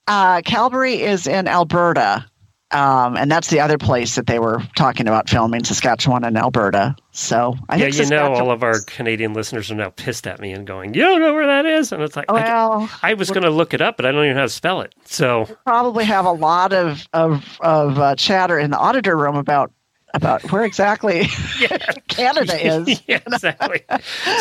[0.08, 2.26] Uh, Calgary is in Alberta.
[2.72, 6.96] Um, and that's the other place that they were talking about filming, Saskatchewan and Alberta.
[7.12, 10.40] So I yeah, think you know, all of our Canadian listeners are now pissed at
[10.40, 13.14] me and going, "You don't know where that is," and it's like, I, Well, I
[13.14, 14.94] was going to look it up, but I don't even know how to spell it.
[15.04, 19.72] So probably have a lot of of of uh, chatter in the auditor room about
[20.12, 21.28] about where exactly
[22.08, 23.00] Canada is.
[23.06, 23.82] yeah, exactly.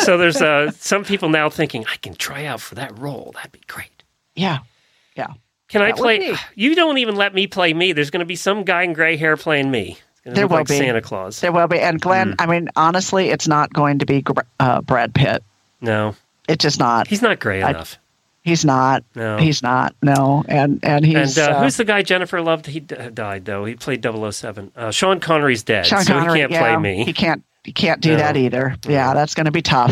[0.00, 3.32] so there's uh, some people now thinking, I can try out for that role.
[3.36, 4.02] That'd be great.
[4.34, 4.58] Yeah,
[5.16, 5.28] yeah.
[5.68, 6.34] Can I That play?
[6.54, 7.92] You don't even let me play me.
[7.92, 9.98] There's going to be some guy in gray hair playing me.
[10.24, 10.78] There will like be.
[10.78, 11.40] Santa Claus.
[11.40, 11.78] There will be.
[11.78, 12.34] And Glenn, Hmm.
[12.40, 14.24] I mean, honestly, it's not going to be
[14.58, 15.44] uh, Brad Pitt.
[15.80, 16.16] No,
[16.48, 17.06] It's just not.
[17.06, 17.98] he's not gray I- enough.
[18.42, 19.02] He's not.
[19.16, 19.38] No.
[19.38, 19.92] He's not.
[20.02, 20.44] No.
[20.46, 22.66] And and he's and uh, uh, who's the guy Jennifer loved?
[22.66, 23.64] He d- died though.
[23.64, 24.70] He played 007.
[24.76, 26.34] Uh, Sean Connery's dead, Sean so Connery.
[26.34, 27.04] he can't yeah, play me.
[27.04, 27.42] He can't.
[27.64, 28.18] He can't do No.
[28.18, 28.76] that either.
[28.86, 29.90] Yeah, that's going to be tough.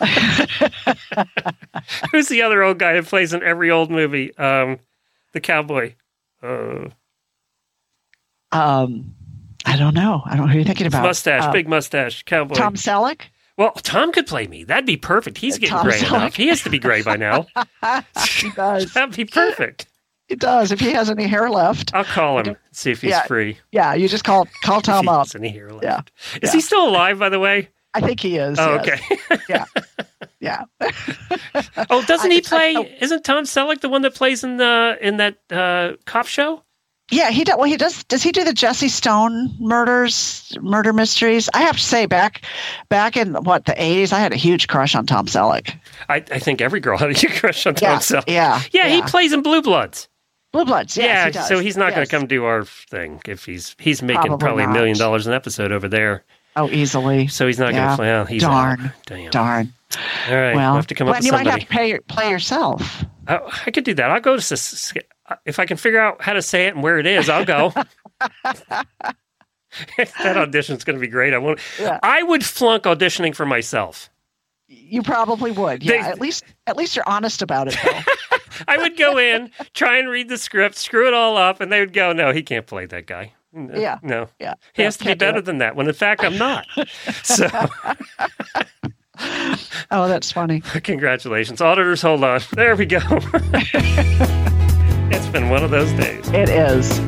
[2.10, 4.36] Who's the other old guy that plays in every old movie?
[4.36, 4.80] Um,
[5.32, 5.94] the cowboy.
[6.42, 6.88] Uh,
[8.52, 9.14] Um,
[9.66, 10.22] I don't know.
[10.24, 11.02] I don't know who you're thinking about.
[11.02, 12.54] mustache, Uh, big mustache, cowboy.
[12.54, 13.22] Tom Selleck.
[13.56, 14.64] well, Tom could play me.
[14.64, 15.36] That'd be perfect.
[15.38, 16.16] He's getting Tom gray Selleck.
[16.16, 16.34] enough.
[16.34, 17.46] He has to be gray by now.
[18.40, 18.92] He does.
[18.94, 19.86] That'd be perfect.
[20.28, 20.72] He does.
[20.72, 23.22] If he has any hair left, I'll call him see if he's Yeah.
[23.22, 23.58] free.
[23.72, 25.26] yeah, you just call call If Tom he up.
[25.26, 25.84] has any hair left.
[25.84, 26.00] Yeah.
[26.42, 26.52] Is Yeah.
[26.52, 27.68] he still alive, by the way?
[27.94, 28.58] I think he is.
[28.58, 29.00] Oh, yes.
[29.10, 29.40] okay.
[29.48, 29.64] Yeah.
[30.40, 30.64] Yeah.
[31.90, 32.76] oh, doesn't he play?
[32.76, 36.62] I- isn't Tom Selleck the one that plays in the in that uh, cop show?
[37.10, 37.56] Yeah, he does.
[37.56, 38.04] Well, he does.
[38.04, 41.48] Does he do the Jesse Stone murders, murder mysteries?
[41.54, 42.42] I have to say, back,
[42.90, 45.74] back in what the eighties, I had a huge crush on Tom Selleck.
[46.10, 48.24] I, I think every girl had a huge crush on Tom Yeah, Selleck.
[48.28, 50.06] yeah, yeah, he plays in Blue Bloods.
[50.52, 50.96] Blue Bloods.
[50.98, 54.02] Yes, yeah, he so he's not going to come do our thing if he's he's
[54.02, 56.24] making Probably probably, a million dollars an episode over there.
[56.56, 57.28] Oh, easily.
[57.28, 58.08] So he's not going to play.
[58.08, 58.80] Well, he's Darn.
[58.80, 58.92] out.
[59.06, 59.30] Damn.
[59.30, 59.72] Darn.
[59.96, 62.28] All right, well, we'll have to come up with you might have to pay, play
[62.28, 63.04] yourself.
[63.26, 64.10] Oh, I could do that.
[64.10, 65.02] I'll go to
[65.44, 67.28] if I can figure out how to say it and where it is.
[67.28, 67.72] I'll go.
[69.96, 71.34] that audition's going to be great.
[71.34, 71.60] I want.
[71.80, 71.98] Yeah.
[72.02, 74.10] I would flunk auditioning for myself.
[74.66, 75.82] You probably would.
[75.82, 75.92] Yeah.
[76.02, 77.76] They- at least, at least you're honest about it.
[78.68, 81.80] I would go in, try and read the script, screw it all up, and they
[81.80, 83.32] would go, "No, he can't play that guy.
[83.52, 83.98] No, Yeah.
[84.02, 84.54] no, yeah.
[84.74, 86.66] he has to be better than that." When in fact, I'm not.
[87.22, 87.46] So,
[89.90, 90.60] Oh, that's funny.
[90.82, 92.02] congratulations, auditors.
[92.02, 92.42] Hold on.
[92.52, 92.98] There we go.
[95.10, 96.28] it's been one of those days.
[96.28, 97.00] It is.